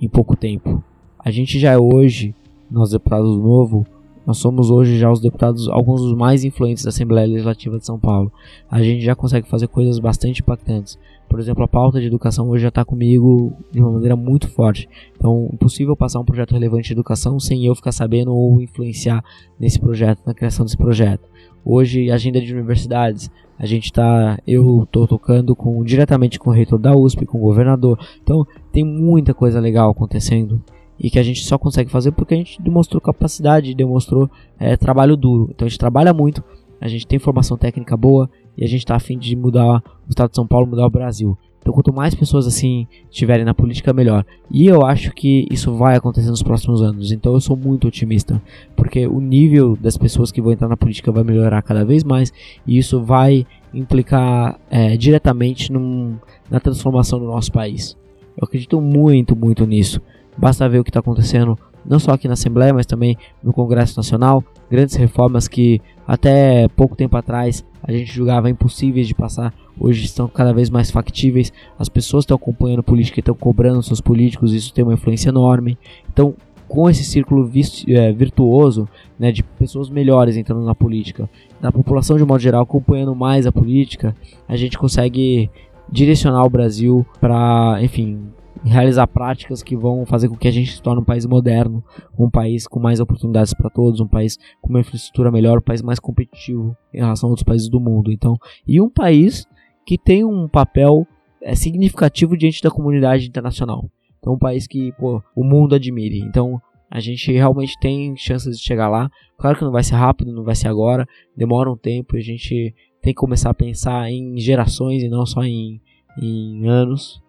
[0.00, 0.82] em pouco tempo.
[1.18, 2.34] A gente já é hoje,
[2.70, 3.84] nós deputados novo,
[4.24, 7.98] nós somos hoje já os deputados, alguns dos mais influentes da Assembleia Legislativa de São
[7.98, 8.30] Paulo.
[8.70, 10.98] A gente já consegue fazer coisas bastante impactantes.
[11.28, 14.88] Por exemplo, a pauta de educação hoje já está comigo de uma maneira muito forte.
[15.16, 19.22] Então, impossível passar um projeto relevante de educação sem eu ficar sabendo ou influenciar
[19.58, 21.28] nesse projeto, na criação desse projeto.
[21.64, 26.78] Hoje, agenda de universidades, a gente está, eu estou tocando com diretamente com o reitor
[26.78, 27.98] da USP, com o governador.
[28.22, 30.62] Então, tem muita coisa legal acontecendo
[30.98, 35.16] e que a gente só consegue fazer porque a gente demonstrou capacidade, demonstrou é, trabalho
[35.16, 35.48] duro.
[35.50, 36.42] Então a gente trabalha muito,
[36.80, 40.30] a gente tem formação técnica boa e a gente está afim de mudar o estado
[40.30, 41.38] de São Paulo, mudar o Brasil.
[41.60, 44.24] Então quanto mais pessoas assim estiverem na política, melhor.
[44.50, 47.12] E eu acho que isso vai acontecer nos próximos anos.
[47.12, 48.42] Então eu sou muito otimista,
[48.74, 52.32] porque o nível das pessoas que vão entrar na política vai melhorar cada vez mais
[52.66, 56.16] e isso vai implicar é, diretamente num,
[56.50, 57.96] na transformação do nosso país.
[58.36, 60.00] Eu acredito muito, muito nisso.
[60.36, 63.96] Basta ver o que está acontecendo não só aqui na Assembleia, mas também no Congresso
[63.96, 64.42] Nacional.
[64.70, 70.28] Grandes reformas que até pouco tempo atrás a gente julgava impossíveis de passar, hoje estão
[70.28, 71.52] cada vez mais factíveis.
[71.78, 75.78] As pessoas estão acompanhando política estão cobrando seus políticos, isso tem uma influência enorme.
[76.12, 76.34] Então,
[76.68, 77.50] com esse círculo
[77.88, 78.86] é, virtuoso
[79.18, 81.28] né, de pessoas melhores entrando na política,
[81.60, 84.14] da população de modo geral acompanhando mais a política,
[84.46, 85.50] a gente consegue
[85.90, 88.20] direcionar o Brasil para, enfim,
[88.64, 91.82] realizar práticas que vão fazer com que a gente se torne um país moderno,
[92.18, 95.82] um país com mais oportunidades para todos, um país com uma infraestrutura melhor, um país
[95.82, 98.12] mais competitivo em relação a outros países do mundo.
[98.12, 98.36] Então,
[98.66, 99.46] e um país
[99.86, 101.06] que tem um papel
[101.42, 103.90] é, significativo diante da comunidade internacional.
[104.18, 106.20] Então, um país que pô, o mundo admire.
[106.20, 109.10] Então, a gente realmente tem chances de chegar lá.
[109.36, 111.06] Claro que não vai ser rápido, não vai ser agora,
[111.36, 115.24] demora um tempo e a gente tem que começar a pensar em gerações e não
[115.24, 115.80] só em,
[116.20, 117.22] em anos.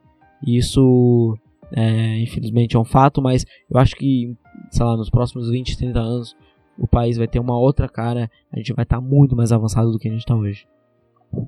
[0.45, 1.37] Isso,
[1.71, 4.35] é, infelizmente, é um fato, mas eu acho que,
[4.71, 6.35] sei lá, nos próximos 20, 30 anos,
[6.77, 9.91] o país vai ter uma outra cara, a gente vai estar tá muito mais avançado
[9.91, 10.65] do que a gente está hoje.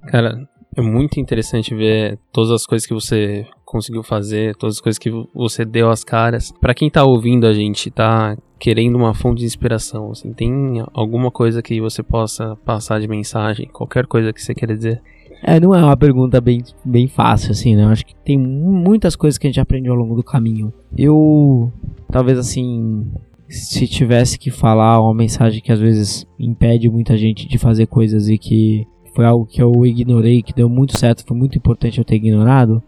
[0.08, 5.00] Cara, é muito interessante ver todas as coisas que você conseguiu fazer, todas as coisas
[5.00, 6.52] que você deu as caras.
[6.60, 11.32] Para quem tá ouvindo a gente, tá querendo uma fonte de inspiração, assim, tem alguma
[11.32, 15.02] coisa que você possa passar de mensagem, qualquer coisa que você queira dizer?
[15.44, 17.84] É, não é uma pergunta bem, bem fácil, assim, né?
[17.84, 20.72] Eu acho que tem muitas coisas que a gente aprende ao longo do caminho.
[20.96, 21.72] Eu,
[22.12, 23.08] talvez assim,
[23.50, 28.30] se tivesse que falar uma mensagem que às vezes impede muita gente de fazer coisas
[28.30, 32.06] e que foi algo que eu ignorei, que deu muito certo, foi muito importante eu
[32.06, 32.82] ter ignorado,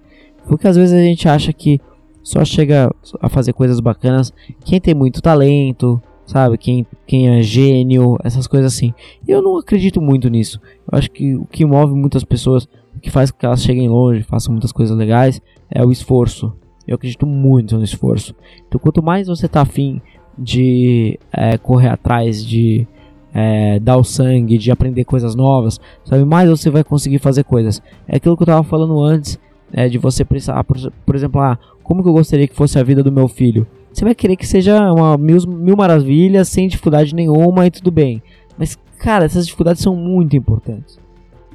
[0.45, 1.81] foi que às vezes a gente acha que
[2.21, 2.89] só chega
[3.19, 4.31] a fazer coisas bacanas
[4.63, 6.57] quem tem muito talento, sabe?
[6.57, 8.93] Quem, quem é gênio, essas coisas assim.
[9.27, 10.59] Eu não acredito muito nisso.
[10.91, 13.89] Eu acho que o que move muitas pessoas, o que faz com que elas cheguem
[13.89, 16.53] longe, façam muitas coisas legais, é o esforço.
[16.87, 18.35] Eu acredito muito no esforço.
[18.67, 20.01] Então, quanto mais você tá afim
[20.37, 22.87] de é, correr atrás, de
[23.33, 26.23] é, dar o sangue, de aprender coisas novas, sabe?
[26.23, 27.81] Mais você vai conseguir fazer coisas.
[28.07, 29.39] É aquilo que eu tava falando antes,
[29.73, 32.83] é, de você precisar, por, por exemplo, ah, como que eu gostaria que fosse a
[32.83, 33.67] vida do meu filho?
[33.91, 38.21] Você vai querer que seja uma mil, mil maravilhas, sem dificuldade nenhuma e tudo bem.
[38.57, 40.99] Mas, cara, essas dificuldades são muito importantes.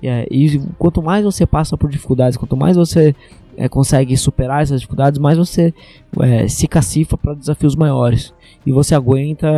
[0.02, 3.14] É, e quanto mais você passa por dificuldades, quanto mais você
[3.56, 5.74] é, consegue superar essas dificuldades, mais você
[6.20, 8.32] é, se cacifa para desafios maiores.
[8.64, 9.48] E você aguenta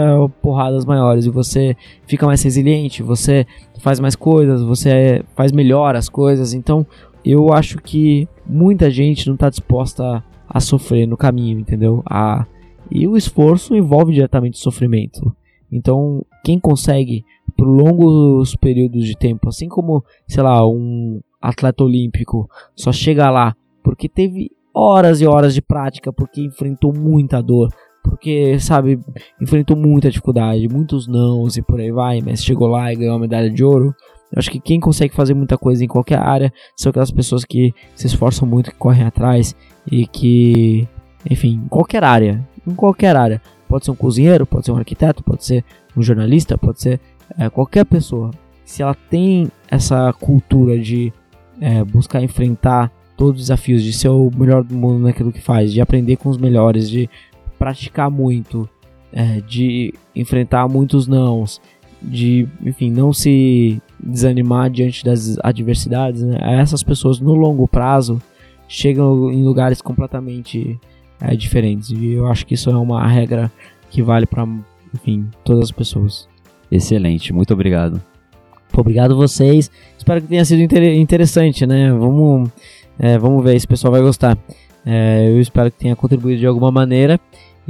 [0.40, 1.26] porradas maiores.
[1.26, 3.46] E você fica mais resiliente, você
[3.80, 6.54] faz mais coisas, você faz melhor as coisas.
[6.54, 6.86] Então,
[7.24, 12.02] eu acho que muita gente não está disposta a, a sofrer no caminho, entendeu?
[12.06, 12.46] A
[12.90, 15.34] e o esforço envolve diretamente sofrimento.
[15.70, 17.24] Então, quem consegue
[17.56, 23.54] por longos períodos de tempo, assim como, sei lá, um atleta olímpico só chega lá
[23.82, 27.68] porque teve horas e horas de prática, porque enfrentou muita dor,
[28.02, 28.98] porque, sabe,
[29.40, 33.20] enfrentou muita dificuldade, muitos nãos e por aí vai, mas chegou lá e ganhou a
[33.20, 33.94] medalha de ouro.
[34.32, 37.74] Eu acho que quem consegue fazer muita coisa em qualquer área são aquelas pessoas que
[37.94, 39.56] se esforçam muito, que correm atrás
[39.90, 40.86] e que,
[41.28, 43.42] enfim, em qualquer área, em qualquer área.
[43.68, 45.64] Pode ser um cozinheiro, pode ser um arquiteto, pode ser
[45.96, 47.00] um jornalista, pode ser
[47.38, 48.30] é, qualquer pessoa.
[48.64, 51.12] Se ela tem essa cultura de
[51.60, 55.72] é, buscar enfrentar todos os desafios, de ser o melhor do mundo naquilo que faz,
[55.72, 57.08] de aprender com os melhores, de
[57.58, 58.68] praticar muito,
[59.12, 61.60] é, de enfrentar muitos nãos,
[62.00, 66.38] de, enfim, não se desanimar diante das adversidades, né?
[66.60, 68.20] essas pessoas no longo prazo
[68.68, 70.78] chegam em lugares completamente
[71.20, 71.90] é, diferentes.
[71.90, 73.50] E eu acho que isso é uma regra
[73.90, 74.46] que vale para,
[74.94, 76.28] enfim, todas as pessoas.
[76.70, 78.00] Excelente, muito obrigado.
[78.72, 79.70] Pô, obrigado vocês.
[79.98, 81.92] Espero que tenha sido inter interessante, né?
[81.92, 82.48] Vamos,
[82.98, 84.38] é, vamos ver se o pessoal vai gostar.
[84.86, 87.18] É, eu espero que tenha contribuído de alguma maneira.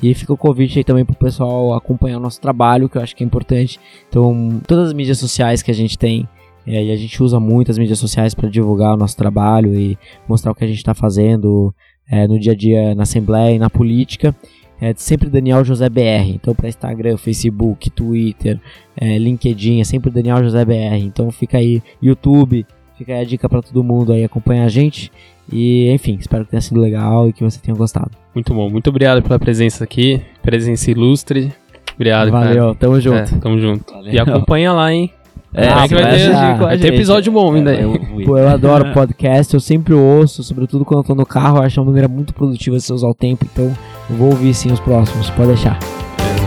[0.02, 3.14] E fica o convite aí também pro pessoal acompanhar o nosso trabalho, que eu acho
[3.14, 3.78] que é importante.
[4.08, 6.28] Então, todas as mídias sociais que a gente tem,
[6.66, 9.98] é, e a gente usa muito as mídias sociais para divulgar o nosso trabalho e
[10.28, 11.74] mostrar o que a gente está fazendo
[12.10, 14.34] é, no dia a dia na Assembleia e na política.
[14.80, 16.30] É sempre Daniel José BR.
[16.34, 18.58] Então, para Instagram, Facebook, Twitter,
[18.96, 21.02] é, LinkedIn, é sempre Daniel José BR.
[21.02, 22.66] Então, fica aí, YouTube,
[23.00, 25.10] fica aí a dica para todo mundo aí acompanhar a gente.
[25.50, 28.10] E, enfim, espero que tenha sido legal e que você tenha gostado.
[28.34, 31.52] Muito bom, muito obrigado pela presença aqui, presença ilustre.
[31.94, 32.74] Obrigado, Valeu, cara.
[32.76, 33.34] tamo junto.
[33.34, 33.92] É, tamo junto.
[33.92, 34.12] Valeu.
[34.12, 35.10] E acompanha lá, hein?
[35.52, 37.74] É, ah, que vai ter, vai ter episódio bom ainda.
[37.74, 41.58] É, eu, Pô, eu adoro podcast, eu sempre ouço, sobretudo quando eu tô no carro,
[41.58, 43.76] eu acho uma maneira muito produtiva de você usar o tempo, então
[44.08, 45.78] eu vou ouvir sim os próximos, pode deixar.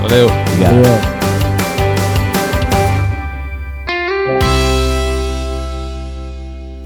[0.01, 0.28] Valeu.
[0.28, 0.72] Obrigado.
[0.72, 1.23] Valeu.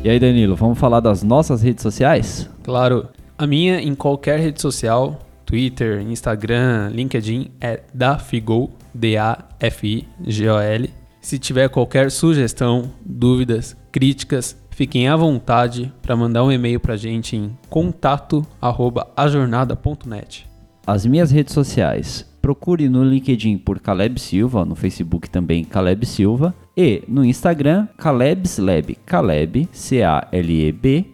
[0.04, 2.50] E aí, Danilo, vamos falar das nossas redes sociais?
[2.64, 3.08] Claro.
[3.38, 10.90] A minha, em qualquer rede social, Twitter, Instagram, LinkedIn, é Dafigol, D-A-F-I-G-O-L.
[11.20, 16.98] Se tiver qualquer sugestão, dúvidas, críticas, fiquem à vontade para mandar um e-mail para a
[16.98, 20.48] gente em contato@ajornada.net.
[20.86, 26.56] As minhas redes sociais, procure no LinkedIn por Caleb Silva, no Facebook também Caleb Silva
[26.78, 31.08] e no Instagram Caleb's Lab, Caleb C A L E B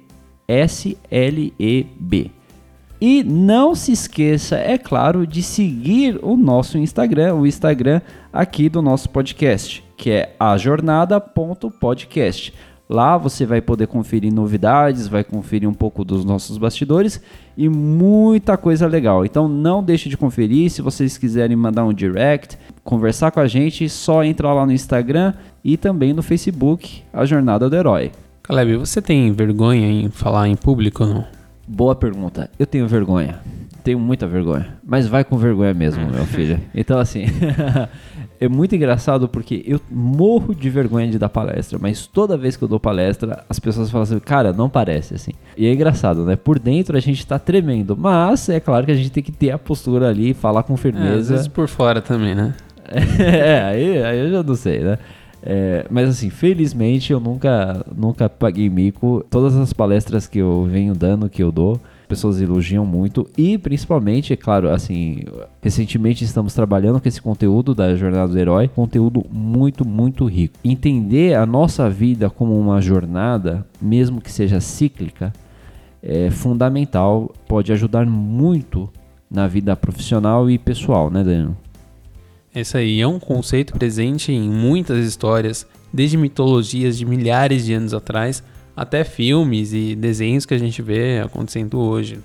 [0.47, 2.29] S L E B.
[3.01, 7.99] E não se esqueça, é claro, de seguir o nosso Instagram, o Instagram
[8.31, 12.53] aqui do nosso podcast, que é ajornada.podcast.
[12.89, 17.21] Lá você vai poder conferir novidades, vai conferir um pouco dos nossos bastidores
[17.57, 19.25] e muita coisa legal.
[19.25, 20.69] Então não deixe de conferir.
[20.69, 25.33] Se vocês quiserem mandar um direct, conversar com a gente, só entra lá no Instagram
[25.63, 28.11] e também no Facebook, a Jornada do Herói.
[28.43, 31.25] Caleb, você tem vergonha em falar em público ou não?
[31.65, 32.49] Boa pergunta.
[32.59, 33.39] Eu tenho vergonha.
[33.83, 34.77] Tenho muita vergonha.
[34.83, 36.59] Mas vai com vergonha mesmo, meu filho.
[36.75, 37.25] Então, assim,
[38.43, 42.63] é muito engraçado porque eu morro de vergonha de dar palestra, mas toda vez que
[42.63, 45.31] eu dou palestra, as pessoas falam assim, cara, não parece assim.
[45.57, 46.35] E é engraçado, né?
[46.35, 49.51] Por dentro a gente tá tremendo, mas é claro que a gente tem que ter
[49.51, 51.33] a postura ali, falar com É, às firmeza.
[51.33, 52.53] vezes por fora também, né?
[53.19, 54.97] É, aí, aí eu já não sei, né?
[55.41, 59.25] É, mas assim, felizmente eu nunca, nunca paguei mico.
[59.29, 61.79] Todas as palestras que eu venho dando, que eu dou,
[62.13, 63.27] pessoas elogiam muito.
[63.35, 65.23] E principalmente, é claro, assim,
[65.61, 68.67] recentemente estamos trabalhando com esse conteúdo da Jornada do Herói.
[68.67, 70.53] Conteúdo muito, muito rico.
[70.63, 75.33] Entender a nossa vida como uma jornada, mesmo que seja cíclica,
[76.03, 77.33] é fundamental.
[77.47, 78.87] Pode ajudar muito
[79.29, 81.57] na vida profissional e pessoal, né, Daniel?
[82.55, 87.95] Esse aí é um conceito presente em muitas histórias, desde mitologias de milhares de anos
[87.95, 88.43] atrás,
[88.75, 92.15] até filmes e desenhos que a gente vê acontecendo hoje.
[92.15, 92.21] né?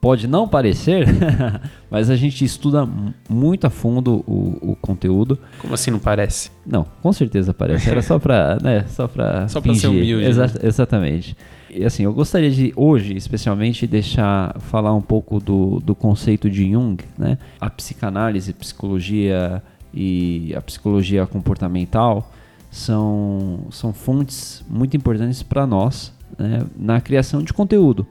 [0.00, 1.06] pode não parecer,
[1.90, 2.86] mas a gente estuda
[3.26, 5.38] muito a fundo o, o conteúdo.
[5.58, 6.50] Como assim não parece?
[6.66, 7.88] Não, com certeza parece.
[7.88, 10.52] Era só pra, né, só pra Só pra ser humilde, Exa- né?
[10.62, 11.34] Exatamente.
[11.70, 16.70] E assim, eu gostaria de hoje, especialmente, deixar falar um pouco do, do conceito de
[16.70, 17.38] Jung, né?
[17.58, 19.62] A psicanálise, psicologia
[19.92, 22.30] e a psicologia comportamental
[22.74, 28.04] são, são fontes muito importantes para nós né, na criação de conteúdo,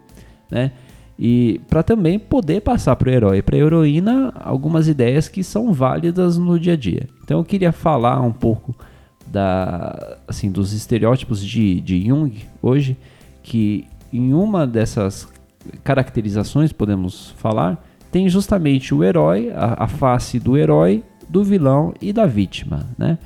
[0.49, 0.71] né?
[1.19, 5.73] E para também poder passar para o herói, para a heroína, algumas ideias que são
[5.73, 7.07] válidas no dia a dia.
[7.23, 8.73] Então eu queria falar um pouco
[9.27, 12.97] da, assim, dos estereótipos de, de Jung hoje,
[13.43, 15.27] que em uma dessas
[15.83, 22.13] caracterizações, podemos falar, tem justamente o herói, a, a face do herói, do vilão e
[22.13, 23.17] da vítima, né?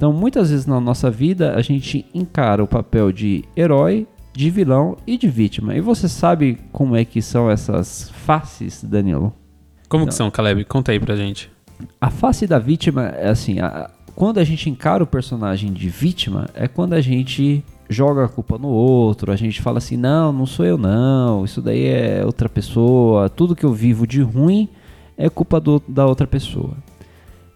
[0.00, 4.96] Então, muitas vezes na nossa vida, a gente encara o papel de herói, de vilão
[5.06, 5.74] e de vítima.
[5.74, 9.30] E você sabe como é que são essas faces, Danilo?
[9.90, 10.64] Como que são, Caleb?
[10.64, 11.50] Conta aí pra gente.
[12.00, 16.48] A face da vítima é assim, a- quando a gente encara o personagem de vítima,
[16.54, 20.46] é quando a gente joga a culpa no outro, a gente fala assim, não, não
[20.46, 24.66] sou eu não, isso daí é outra pessoa, tudo que eu vivo de ruim
[25.18, 26.74] é culpa do- da outra pessoa.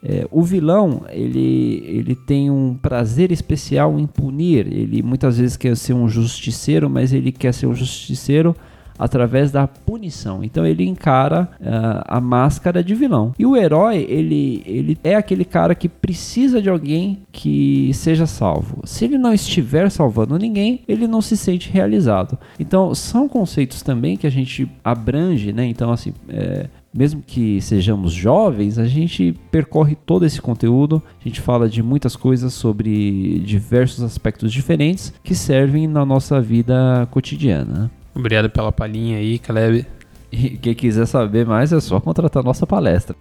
[0.06, 4.66] É, o vilão, ele, ele tem um prazer especial em punir.
[4.66, 8.54] Ele muitas vezes quer ser um justiceiro, mas ele quer ser um justiceiro
[8.98, 10.44] através da punição.
[10.44, 13.32] Então ele encara ah, a máscara de vilão.
[13.38, 18.82] E o herói, ele, ele é aquele cara que precisa de alguém que seja salvo.
[18.84, 22.38] Se ele não estiver salvando ninguém, ele não se sente realizado.
[22.58, 25.66] Então são conceitos também que a gente abrange, né?
[25.66, 31.40] Então assim, é, mesmo que sejamos jovens, a gente percorre todo esse conteúdo, a gente
[31.40, 37.90] fala de muitas coisas sobre diversos aspectos diferentes que servem na nossa vida cotidiana.
[38.14, 39.84] Obrigado pela palhinha aí, Caleb.
[40.30, 43.16] E quem quiser saber mais é só contratar nossa palestra.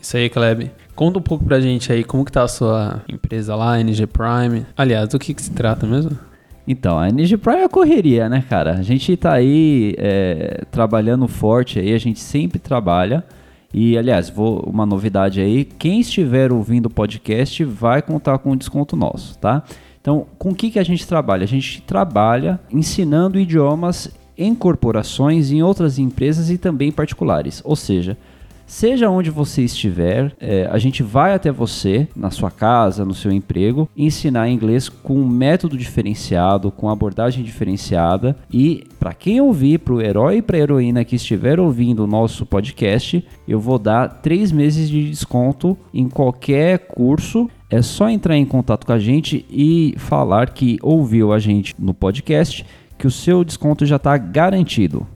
[0.00, 0.70] Isso aí, Caleb.
[0.94, 4.66] Conta um pouco pra gente aí como que tá a sua empresa lá, NG Prime.
[4.76, 6.18] Aliás, do que que se trata mesmo?
[6.70, 8.74] Então, a Ninja Prime é correria, né, cara?
[8.74, 13.24] A gente tá aí é, trabalhando forte aí, a gente sempre trabalha.
[13.72, 18.56] E, aliás, vou uma novidade aí, quem estiver ouvindo o podcast vai contar com um
[18.56, 19.62] desconto nosso, tá?
[19.98, 21.44] Então, com o que, que a gente trabalha?
[21.44, 27.62] A gente trabalha ensinando idiomas em corporações, em outras empresas e também particulares.
[27.64, 28.14] Ou seja,
[28.68, 33.32] Seja onde você estiver, é, a gente vai até você, na sua casa, no seu
[33.32, 38.36] emprego, ensinar inglês com um método diferenciado, com abordagem diferenciada.
[38.52, 42.06] E para quem ouvir, para o herói e para a heroína que estiver ouvindo o
[42.06, 47.48] nosso podcast, eu vou dar três meses de desconto em qualquer curso.
[47.70, 51.94] É só entrar em contato com a gente e falar que ouviu a gente no
[51.94, 52.66] podcast,
[52.98, 55.06] que o seu desconto já está garantido.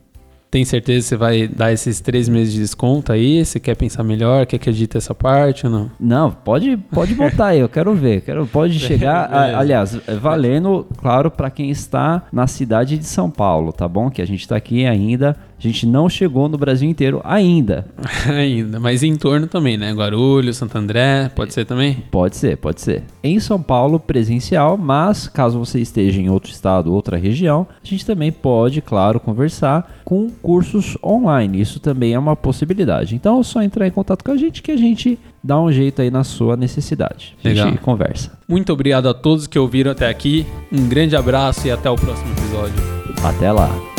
[0.53, 3.43] Tem certeza que você vai dar esses três meses de desconto aí?
[3.43, 4.45] Você quer pensar melhor?
[4.45, 5.91] Quer que edite essa parte ou não?
[5.99, 8.21] Não, pode, pode botar aí, eu quero ver.
[8.21, 9.31] Quero, pode chegar.
[9.31, 9.57] Beleza.
[9.57, 14.11] a- aliás, é valendo, claro, para quem está na cidade de São Paulo, tá bom?
[14.11, 15.35] Que a gente está aqui ainda.
[15.63, 17.87] A gente não chegou no Brasil inteiro ainda.
[18.29, 19.93] Ainda, mas em torno também, né?
[19.93, 22.03] Guarulhos, Santo André, pode ser também?
[22.11, 23.05] Pode ser, pode ser.
[23.23, 28.05] Em São Paulo, presencial, mas caso você esteja em outro estado, outra região, a gente
[28.05, 31.61] também pode, claro, conversar com cursos online.
[31.61, 33.15] Isso também é uma possibilidade.
[33.15, 36.03] Então é só entrar em contato com a gente que a gente dá um jeito
[36.03, 37.37] aí na sua necessidade.
[37.45, 37.79] A gente Legal.
[37.79, 38.33] conversa.
[38.49, 40.45] Muito obrigado a todos que ouviram até aqui.
[40.73, 42.75] Um grande abraço e até o próximo episódio.
[43.23, 43.92] Até lá.